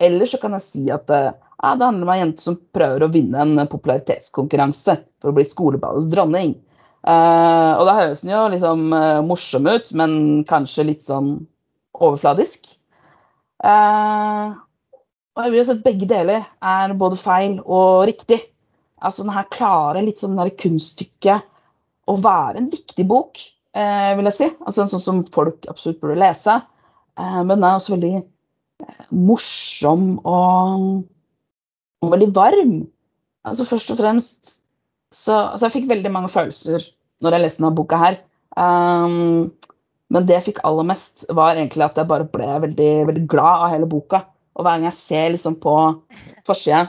eller 0.00 0.30
så 0.30 0.40
kan 0.40 0.54
jeg 0.56 0.64
si 0.64 0.84
at 0.94 1.10
uh, 1.10 1.34
det 1.34 1.84
handler 1.84 2.06
om 2.06 2.12
ei 2.14 2.20
jente 2.20 2.44
som 2.44 2.56
prøver 2.74 3.04
å 3.04 3.10
vinne 3.12 3.42
en 3.42 3.68
popularitetskonkurranse 3.68 4.96
for 5.18 5.32
å 5.32 5.36
bli 5.36 5.46
skoleballets 5.46 6.08
dronning. 6.12 6.54
Uh, 7.06 7.78
og 7.78 7.86
da 7.88 7.96
høres 7.98 8.22
den 8.22 8.32
jo 8.34 8.46
liksom 8.52 8.88
uh, 8.94 9.20
morsom 9.26 9.68
ut, 9.70 9.90
men 9.98 10.12
kanskje 10.48 10.88
litt 10.90 11.06
sånn 11.06 11.34
overfladisk. 11.98 12.70
Uh, 13.58 14.54
og 15.34 15.44
jeg 15.44 15.52
vil 15.52 15.60
jo 15.60 15.66
si 15.66 15.74
at 15.76 15.84
begge 15.84 16.08
deler 16.10 16.46
er 16.46 16.94
både 16.98 17.18
feil 17.18 17.58
og 17.62 18.06
riktig. 18.10 18.40
Altså 18.98 19.22
den 19.22 19.34
her 19.34 19.46
klare, 19.54 20.02
litt 20.02 20.18
sånn 20.18 20.38
kunststykket 20.58 21.46
å 22.08 22.16
være 22.18 22.58
en 22.58 22.70
viktig 22.72 23.06
bok, 23.06 23.38
vil 24.18 24.28
jeg 24.30 24.36
si. 24.36 24.48
Altså 24.64 24.84
en 24.84 24.90
sånn 24.92 25.04
som 25.04 25.22
folk 25.34 25.66
absolutt 25.70 26.00
burde 26.02 26.18
lese. 26.20 26.58
Eh, 27.18 27.40
men 27.42 27.56
den 27.56 27.66
er 27.66 27.78
også 27.78 27.94
veldig 27.96 28.14
eh, 28.20 29.02
morsom 29.14 30.06
og, 30.22 30.86
og, 32.02 32.12
veldig 32.14 32.30
varm. 32.36 32.78
Altså 33.48 33.66
først 33.68 33.92
og 33.94 34.00
fremst 34.00 34.54
så 35.14 35.38
altså 35.54 35.68
Jeg 35.68 35.72
fikk 35.72 35.86
veldig 35.88 36.10
mange 36.12 36.28
følelser 36.28 36.82
når 37.24 37.34
jeg 37.34 37.42
leste 37.46 37.62
denne 37.62 37.76
boka 37.78 37.96
her. 37.96 38.18
Um, 38.60 39.54
men 40.12 40.26
det 40.28 40.34
jeg 40.36 40.44
fikk 40.50 40.60
aller 40.68 40.84
mest, 40.90 41.24
var 41.32 41.56
egentlig 41.56 41.86
at 41.86 41.96
jeg 41.96 42.10
bare 42.10 42.26
ble 42.28 42.48
veldig, 42.66 42.90
veldig 43.08 43.22
glad 43.30 43.64
av 43.64 43.72
hele 43.72 43.88
boka. 43.88 44.20
Og 44.52 44.66
hver 44.66 44.76
gang 44.76 44.84
jeg 44.90 44.98
ser 44.98 45.32
liksom 45.32 45.56
på 45.62 45.74
forsida, 46.44 46.82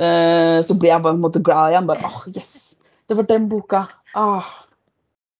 uh, 0.00 0.58
så 0.64 0.76
blir 0.76 0.94
jeg 0.94 1.04
bare 1.04 1.12
på 1.12 1.18
en 1.18 1.24
måte 1.26 1.44
glad 1.44 1.74
igjen. 1.74 1.90
Bare 1.90 2.08
åh, 2.08 2.16
oh, 2.22 2.32
yes! 2.32 2.78
Det 3.06 3.18
var 3.20 3.28
den 3.28 3.50
boka. 3.52 3.84
Ah. 4.16 4.48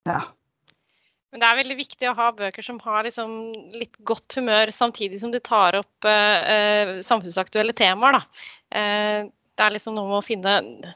Ja. 0.07 0.21
Men 1.37 1.42
det 1.42 1.49
er 1.53 1.59
veldig 1.59 1.75
viktig 1.77 2.07
å 2.09 2.14
ha 2.16 2.27
bøker 2.33 2.64
som 2.64 2.79
har 2.81 3.03
liksom 3.05 3.33
litt 3.77 3.99
godt 4.09 4.38
humør, 4.38 4.70
samtidig 4.72 5.18
som 5.20 5.35
de 5.35 5.40
tar 5.44 5.77
opp 5.77 6.07
uh, 6.09 6.96
samfunnsaktuelle 7.05 7.75
temaer. 7.77 8.22
Uh, 8.72 9.29
det 9.29 9.66
er 9.66 9.75
liksom 9.75 9.99
noe 9.99 10.09
med 10.09 10.16
å 10.16 10.25
finne 10.25 10.55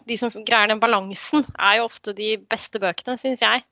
De 0.08 0.16
som 0.16 0.32
greier 0.32 0.72
den 0.72 0.80
balansen, 0.80 1.44
er 1.60 1.76
jo 1.76 1.90
ofte 1.90 2.16
de 2.16 2.30
beste 2.48 2.80
bøkene, 2.80 3.20
syns 3.20 3.44
jeg. 3.44 3.66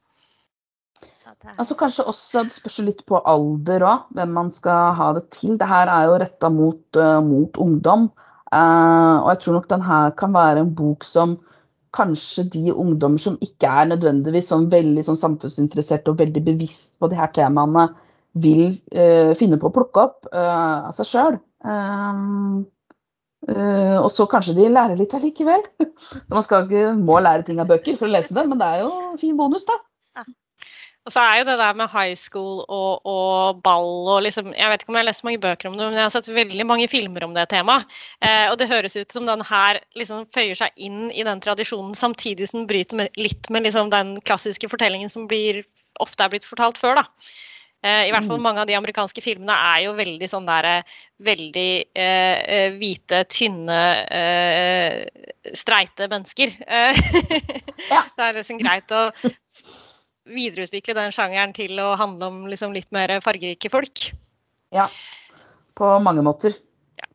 Altså 1.55 1.73
Kanskje 1.81 2.05
også 2.13 2.45
det 2.45 2.59
spørs 2.59 2.79
litt 2.85 3.01
på 3.09 3.25
alder 3.25 3.89
òg, 3.89 4.13
hvem 4.21 4.37
man 4.37 4.53
skal 4.53 4.93
ha 5.01 5.15
det 5.17 5.25
til. 5.41 5.57
Det 5.57 5.73
her 5.73 5.89
er 5.89 6.11
jo 6.11 6.21
retta 6.21 6.53
mot, 6.53 6.85
uh, 7.01 7.23
mot 7.25 7.65
ungdom. 7.65 8.11
Uh, 8.53 9.25
og 9.25 9.33
jeg 9.33 9.47
tror 9.47 9.57
nok 9.57 9.73
den 9.73 9.89
her 9.89 10.13
kan 10.21 10.37
være 10.37 10.67
en 10.67 10.77
bok 10.77 11.09
som 11.17 11.39
kanskje 11.97 12.47
de 12.55 12.73
ungdommer 12.73 13.21
som 13.23 13.39
ikke 13.45 13.71
er 13.81 13.91
nødvendigvis 13.93 14.51
sånn 14.53 14.69
veldig 14.73 15.05
sånn 15.07 15.21
samfunnsinteresserte 15.21 16.13
og 16.13 16.21
veldig 16.23 16.45
bevisst 16.47 16.99
på 17.01 17.11
de 17.11 17.19
her 17.19 17.33
temaene, 17.37 17.89
vil 18.39 18.75
uh, 18.95 19.33
finne 19.39 19.59
på 19.59 19.71
å 19.71 19.75
plukke 19.75 20.03
opp 20.05 20.29
av 20.31 20.93
seg 20.95 21.09
sjøl. 21.09 21.39
Uh, 21.65 22.61
og 24.03 24.11
så 24.13 24.27
kanskje 24.31 24.57
de 24.59 24.69
lærer 24.71 24.99
litt 24.99 25.15
allikevel. 25.17 25.63
Så 25.99 26.35
man 26.35 26.45
skal 26.45 26.67
ikke, 26.67 26.93
må 26.99 27.19
lære 27.23 27.47
ting 27.47 27.63
av 27.63 27.71
bøker 27.71 27.97
for 27.99 28.09
å 28.09 28.13
lese 28.13 28.35
dem, 28.37 28.53
men 28.53 28.61
det 28.61 28.69
er 28.69 28.85
jo 28.85 28.93
fin 29.21 29.37
bonus, 29.39 29.67
da. 29.69 29.79
Og 31.09 31.15
så 31.15 31.23
er 31.25 31.39
jo 31.41 31.47
det 31.49 31.57
der 31.57 31.77
med 31.79 31.89
high 31.89 32.13
school 32.21 32.59
og, 32.69 33.07
og 33.09 33.63
ball 33.65 34.11
og 34.13 34.19
liksom 34.27 34.51
Jeg 34.53 34.69
vet 34.69 34.83
ikke 34.85 34.93
om 34.93 34.99
jeg 34.99 35.07
har 35.07 35.09
lest 35.09 35.25
mange 35.25 35.41
bøker 35.41 35.71
om 35.71 35.79
det, 35.79 35.87
men 35.87 35.97
jeg 35.97 36.05
har 36.05 36.13
sett 36.13 36.29
veldig 36.29 36.67
mange 36.69 36.89
filmer 36.93 37.25
om 37.25 37.33
det 37.33 37.47
temaet. 37.49 37.89
Eh, 38.21 38.45
og 38.51 38.59
det 38.61 38.69
høres 38.69 38.99
ut 38.99 39.17
som 39.17 39.25
den 39.25 39.41
her 39.49 39.81
liksom 39.97 40.27
føyer 40.37 40.59
seg 40.61 40.77
inn 40.77 41.09
i 41.09 41.25
den 41.25 41.41
tradisjonen, 41.41 41.97
samtidig 41.97 42.51
som 42.51 42.61
den 42.61 42.69
bryter 42.69 43.01
med, 43.01 43.17
litt 43.17 43.49
med 43.49 43.65
liksom 43.65 43.89
den 43.95 44.19
klassiske 44.29 44.69
fortellingen 44.69 45.09
som 45.09 45.25
blir, 45.31 45.63
ofte 46.05 46.27
er 46.27 46.35
blitt 46.35 46.49
fortalt 46.49 46.77
før. 46.77 47.01
da. 47.01 47.07
Eh, 47.79 48.09
I 48.09 48.13
hvert 48.13 48.27
fall 48.27 48.41
mm. 48.41 48.45
mange 48.45 48.63
av 48.65 48.69
de 48.69 48.75
amerikanske 48.75 49.23
filmene 49.23 49.55
er 49.55 49.85
jo 49.85 49.93
veldig 49.95 50.29
sånn 50.29 50.49
der 50.49 50.67
eh, 50.67 50.97
Veldig 51.23 51.71
eh, 51.99 52.39
eh, 52.55 52.75
hvite, 52.79 53.25
tynne, 53.27 53.79
eh, 54.15 55.31
streite 55.59 56.07
mennesker. 56.11 56.53
ja. 57.95 58.05
Det 58.15 58.23
er 58.23 58.37
liksom 58.37 58.61
greit 58.63 58.95
å 58.95 59.09
videreutvikle 60.31 60.97
den 60.99 61.15
sjangeren 61.15 61.55
til 61.57 61.79
å 61.83 61.93
handle 61.99 62.31
om 62.31 62.41
liksom 62.51 62.75
litt 62.77 62.89
mer 62.95 63.13
fargerike 63.25 63.71
folk. 63.73 64.11
Ja. 64.75 64.87
På 65.79 65.97
mange 66.05 66.25
måter. 66.27 66.57
Ja. 67.01 67.09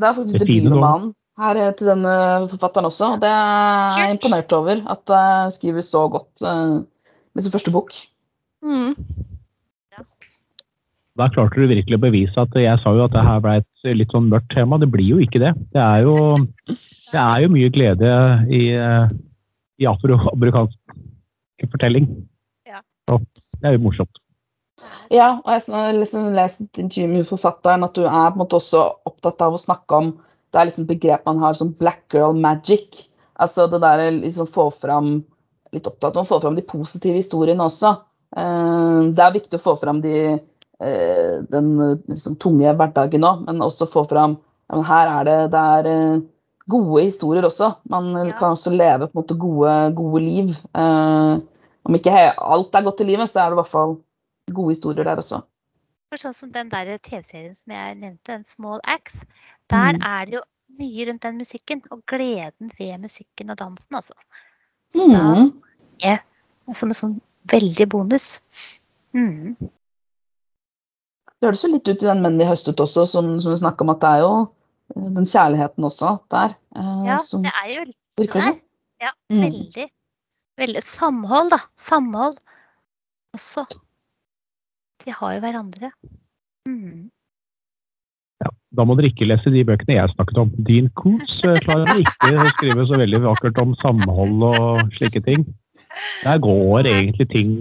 Det 0.00 0.08
er 0.08 0.16
faktisk 0.16 0.42
debutromanen 0.42 1.12
her 1.38 1.58
til 1.78 1.90
denne 1.90 2.14
forfatteren 2.52 2.88
også. 2.88 3.12
Det 3.22 3.30
er 3.30 4.00
jeg 4.00 4.16
imponert 4.16 4.52
over. 4.54 4.82
At 4.90 5.14
jeg 5.14 5.54
skriver 5.58 5.86
så 5.86 6.06
godt 6.10 6.44
med 6.44 7.42
sin 7.42 7.54
første 7.54 7.74
bok. 7.74 7.94
Mm. 8.64 8.94
Da 11.14 11.28
klarte 11.30 11.62
du 11.62 11.70
virkelig 11.70 11.94
å 11.94 12.02
bevise 12.02 12.42
at 12.42 12.56
jeg 12.58 12.78
sa 12.82 12.90
jo 12.90 13.04
at 13.04 13.12
det 13.14 13.22
her 13.22 13.42
ble 13.42 13.52
et 13.60 13.92
litt 13.94 14.10
sånn 14.10 14.26
mørkt 14.32 14.50
tema. 14.50 14.80
Det 14.82 14.88
blir 14.90 15.12
jo 15.12 15.20
ikke 15.22 15.38
det. 15.42 15.52
Det 15.74 15.78
er 15.78 16.02
jo, 16.02 16.16
det 16.66 17.20
er 17.20 17.44
jo 17.44 17.52
mye 17.54 17.70
glede 17.74 18.10
i, 18.50 18.62
i 19.80 19.88
afroamerikansk 19.90 20.98
fortelling. 21.72 22.08
Ja. 22.68 22.82
Og 23.12 23.24
det 23.60 23.70
er 23.70 23.76
jo 23.76 23.84
morsomt. 23.86 24.20
Ja, 25.12 25.38
og 25.44 25.50
jeg 25.52 25.70
har 25.70 25.96
liksom 25.96 26.30
lest 26.34 26.64
et 26.64 26.80
intervju 26.82 27.10
med 27.10 27.28
forfatteren 27.28 27.86
at 27.86 27.96
du 27.96 28.04
er 28.04 28.32
på 28.32 28.36
en 28.36 28.42
måte 28.42 28.58
også 28.58 28.84
opptatt 29.08 29.42
av 29.44 29.54
å 29.54 29.60
snakke 29.60 30.00
om 30.00 30.14
Det 30.54 30.60
er 30.60 30.68
liksom 30.68 30.86
begrep 30.86 31.24
man 31.26 31.40
har 31.42 31.54
som 31.58 31.72
black 31.74 32.14
girl 32.14 32.36
magic. 32.38 33.08
Altså 33.42 33.66
det 33.66 33.80
der 33.82 34.04
liksom 34.14 34.46
få 34.46 34.70
fram 34.70 35.24
Litt 35.74 35.88
opptatt 35.90 36.14
av 36.14 36.22
å 36.22 36.28
få 36.28 36.36
fram 36.38 36.54
de 36.54 36.62
positive 36.62 37.18
historiene 37.18 37.64
også. 37.64 37.88
Eh, 38.38 38.98
det 39.10 39.22
er 39.24 39.32
viktig 39.34 39.58
å 39.58 39.62
få 39.64 39.72
fram 39.80 39.98
de, 40.04 40.36
eh, 40.78 41.32
den 41.50 41.72
liksom, 42.06 42.36
tunge 42.38 42.70
hverdagen 42.78 43.26
òg, 43.26 43.40
men 43.48 43.64
også 43.64 43.88
få 43.90 44.04
fram 44.06 44.36
ja, 44.70 44.78
Her 44.86 45.10
er 45.16 45.26
det, 45.26 45.36
det 45.50 45.64
er 45.78 45.88
eh, 45.90 46.22
gode 46.70 47.02
historier 47.04 47.44
også. 47.46 47.72
Man 47.90 48.12
ja. 48.16 48.30
kan 48.38 48.54
også 48.54 48.72
leve 48.72 49.08
på 49.08 49.18
en 49.18 49.20
måte 49.22 49.36
gode, 49.38 49.74
gode 49.96 50.22
liv. 50.24 50.54
om 51.84 51.98
ikke 51.98 52.14
alt 52.32 52.74
er 52.74 52.86
godt 52.86 53.02
i 53.04 53.08
livet, 53.10 53.28
så 53.30 53.40
er 53.40 53.50
det 53.50 53.58
i 53.58 53.60
hvert 53.60 53.72
fall 53.72 53.98
gode 54.54 54.72
historier 54.72 55.04
der 55.04 55.20
også. 55.20 55.42
For 56.12 56.20
sånn 56.20 56.36
som 56.36 56.52
den 56.54 56.70
der 56.72 56.96
TV-serien 57.02 57.54
som 57.56 57.74
jeg 57.74 57.96
nevnte, 57.98 58.36
en 58.36 58.44
Small 58.46 58.80
Acts, 58.84 59.24
der 59.72 59.96
mm. 59.96 60.04
er 60.06 60.28
det 60.28 60.36
jo 60.38 60.42
mye 60.78 61.06
rundt 61.08 61.22
den 61.22 61.38
musikken, 61.38 61.82
og 61.90 62.02
gleden 62.10 62.70
ved 62.78 62.98
musikken 63.02 63.50
og 63.50 63.58
dansen, 63.58 63.96
altså. 63.96 64.14
Så 64.92 65.04
mm. 65.04 65.12
da, 65.12 65.24
ja, 66.04 66.18
som 66.72 66.92
en 66.92 66.98
sånn 66.98 67.16
veldig 67.50 67.88
bonus. 67.92 68.28
Mm. 69.14 69.56
Det 71.44 71.50
høres 71.50 71.64
jo 71.66 71.72
litt 71.74 71.88
ut 71.88 72.02
i 72.02 72.06
den 72.06 72.22
'Menn 72.24 72.38
vi 72.40 72.48
høstet' 72.48 72.80
også, 72.80 73.06
som, 73.10 73.34
som 73.40 73.52
vi 73.52 73.60
snakka 73.60 73.84
om, 73.84 73.92
at 73.92 74.00
det 74.00 74.10
er 74.10 74.22
jo 74.24 74.30
eh, 74.40 74.52
den 74.92 75.26
kjærligheten 75.26 75.86
også 75.86 76.16
der. 76.32 76.54
Eh, 76.76 77.00
ja, 77.08 77.18
det 77.18 77.52
er 77.52 77.70
jo 77.72 77.84
litt 77.88 78.34
der. 78.34 78.60
Ja, 79.02 79.10
mm. 79.32 79.40
veldig. 79.42 79.88
Veldig 80.60 80.82
samhold, 80.86 81.50
da. 81.50 81.60
Samhold 81.80 82.36
også. 83.34 83.64
De 85.04 85.12
har 85.12 85.34
jo 85.34 85.42
hverandre. 85.42 85.90
Mm. 86.68 87.10
Ja, 88.44 88.52
da 88.76 88.86
må 88.86 88.96
dere 88.98 89.10
ikke 89.12 89.28
lese 89.28 89.52
de 89.52 89.64
bøkene 89.66 89.98
jeg 89.98 90.14
snakket 90.14 90.40
om. 90.44 90.54
Dean 90.68 90.88
Coots 91.00 91.34
eh, 91.42 91.58
klarer 91.66 92.00
ikke 92.04 92.32
å 92.36 92.48
skrive 92.54 92.86
så 92.88 93.00
veldig 93.02 93.22
vakkert 93.26 93.60
om 93.62 93.74
samhold 93.82 94.48
og 94.52 94.96
slike 94.96 95.24
ting. 95.26 95.46
Der 96.24 96.40
går 96.42 96.88
egentlig 96.90 97.28
ting 97.30 97.52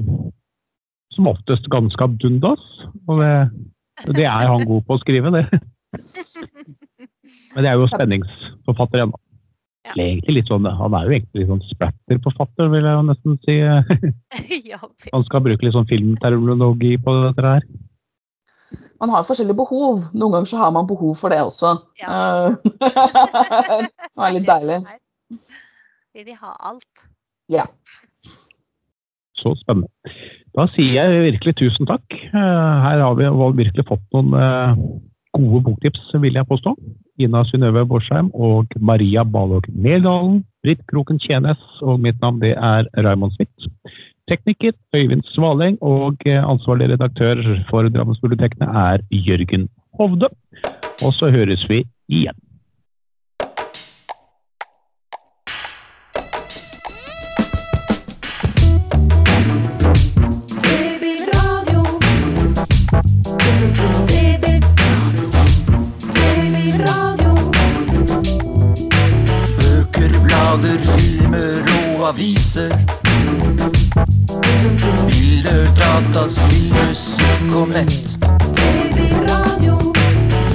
som 1.14 1.30
oftest 1.30 1.68
ganske 1.74 2.04
abdundas. 2.04 2.64
Og 3.08 3.22
det, 3.22 3.34
det 4.18 4.26
er 4.30 4.50
han 4.50 4.66
god 4.70 4.86
på 4.88 4.98
å 4.98 5.04
skrive, 5.04 5.34
det. 5.34 5.46
Men 7.54 7.66
det 7.66 7.70
er 7.72 7.78
jo 7.80 7.92
spenningsforfatter 7.92 9.06
ennå. 9.06 9.20
Ja. 9.84 9.92
Eller 9.94 10.06
egentlig 10.14 10.36
litt 10.38 10.50
sånn, 10.52 10.66
Han 10.66 10.94
er 10.96 11.08
jo 11.08 11.16
egentlig 11.18 11.42
litt 11.42 11.50
sånn 11.52 11.66
splatterforfatter, 11.68 12.70
vil 12.72 12.86
jeg 12.88 12.96
jo 12.96 13.08
nesten 13.10 13.40
si. 13.44 13.58
Han 15.16 15.26
skal 15.28 15.44
bruke 15.44 15.66
litt 15.66 15.76
sånn 15.76 15.90
filmterminologi 15.90 16.96
på 17.04 17.16
dette 17.28 17.56
her. 17.58 17.66
Man 19.04 19.12
har 19.12 19.26
forskjellige 19.28 19.60
behov. 19.60 20.06
Noen 20.16 20.38
ganger 20.38 20.48
så 20.54 20.62
har 20.62 20.72
man 20.72 20.88
behov 20.88 21.18
for 21.20 21.34
det 21.34 21.42
også. 21.44 21.74
Ja. 22.00 22.14
Eh, 22.48 22.54
det 23.90 24.28
er 24.30 24.38
litt 24.38 24.48
deilig. 24.48 24.80
Vil 26.16 26.30
de 26.30 26.38
ha 26.40 26.54
alt? 26.70 27.04
Ja. 27.52 27.66
Så 29.42 29.52
spennende. 29.60 29.92
Da 30.56 30.70
sier 30.72 30.96
jeg 30.96 31.24
virkelig 31.26 31.56
tusen 31.60 31.90
takk. 31.90 32.06
Eh, 32.14 32.76
Her 32.86 33.04
har 33.04 33.18
vi 33.20 33.28
virkelig 33.60 33.88
fått 33.90 34.06
noen 34.16 34.38
eh, 34.38 34.84
gode 35.34 35.64
boktips, 35.66 36.02
vil 36.22 36.38
jeg 36.38 36.48
påstå. 36.48 36.76
Ina 37.20 37.44
Synnøve 37.50 37.86
Borsheim 37.88 38.32
og 38.34 38.68
Maria 38.80 39.24
Balog 39.24 39.66
Nerdalen. 39.70 40.44
Britt 40.64 40.82
Kroken 40.88 41.20
Tjenes, 41.20 41.60
og 41.82 42.00
mitt 42.00 42.22
navn 42.22 42.40
det 42.42 42.54
er 42.56 42.88
Raymond 43.06 43.34
Smith. 43.36 43.68
Tekniker 44.32 44.72
Øyvind 44.96 45.26
Svaleng, 45.34 45.78
og 45.82 46.24
eh, 46.26 46.40
ansvarlig 46.40 46.94
redaktør 46.94 47.42
for 47.70 47.90
Drammensbibliotekene 47.90 48.70
er 48.86 49.04
Jørgen 49.12 49.68
Hovde. 50.00 50.32
Og 51.04 51.12
så 51.18 51.32
høres 51.32 51.66
vi 51.70 51.84
igjen. 52.08 52.38
Blader, 70.58 70.80
filmer 70.98 71.64
og 72.00 72.10
aviser. 72.10 72.70
Bilder, 75.08 75.66
data, 75.76 76.28
spill, 76.28 76.74
musikk 76.88 77.56
og 77.56 77.68
nett. 77.68 78.18
Babyradio. 78.56 79.94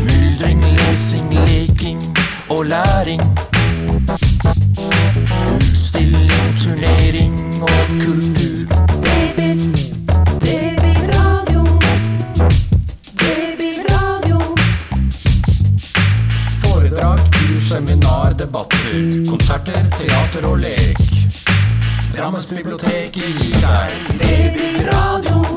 Myldring, 0.05 0.65
lesing, 0.65 1.35
leking 1.35 2.03
og 2.49 2.65
læring. 2.67 3.23
Utstilling, 5.57 6.55
turnering 6.63 7.63
og 7.63 7.79
kultur. 8.05 8.78
latter 20.39 20.51
og 20.51 20.59
lek. 20.59 20.99
Drammens 22.15 22.53
bibliotek 22.53 23.17
i 23.17 23.53
deg. 23.59 23.91
Det 24.19 24.53
blir 24.55 24.91
radio. 24.93 25.48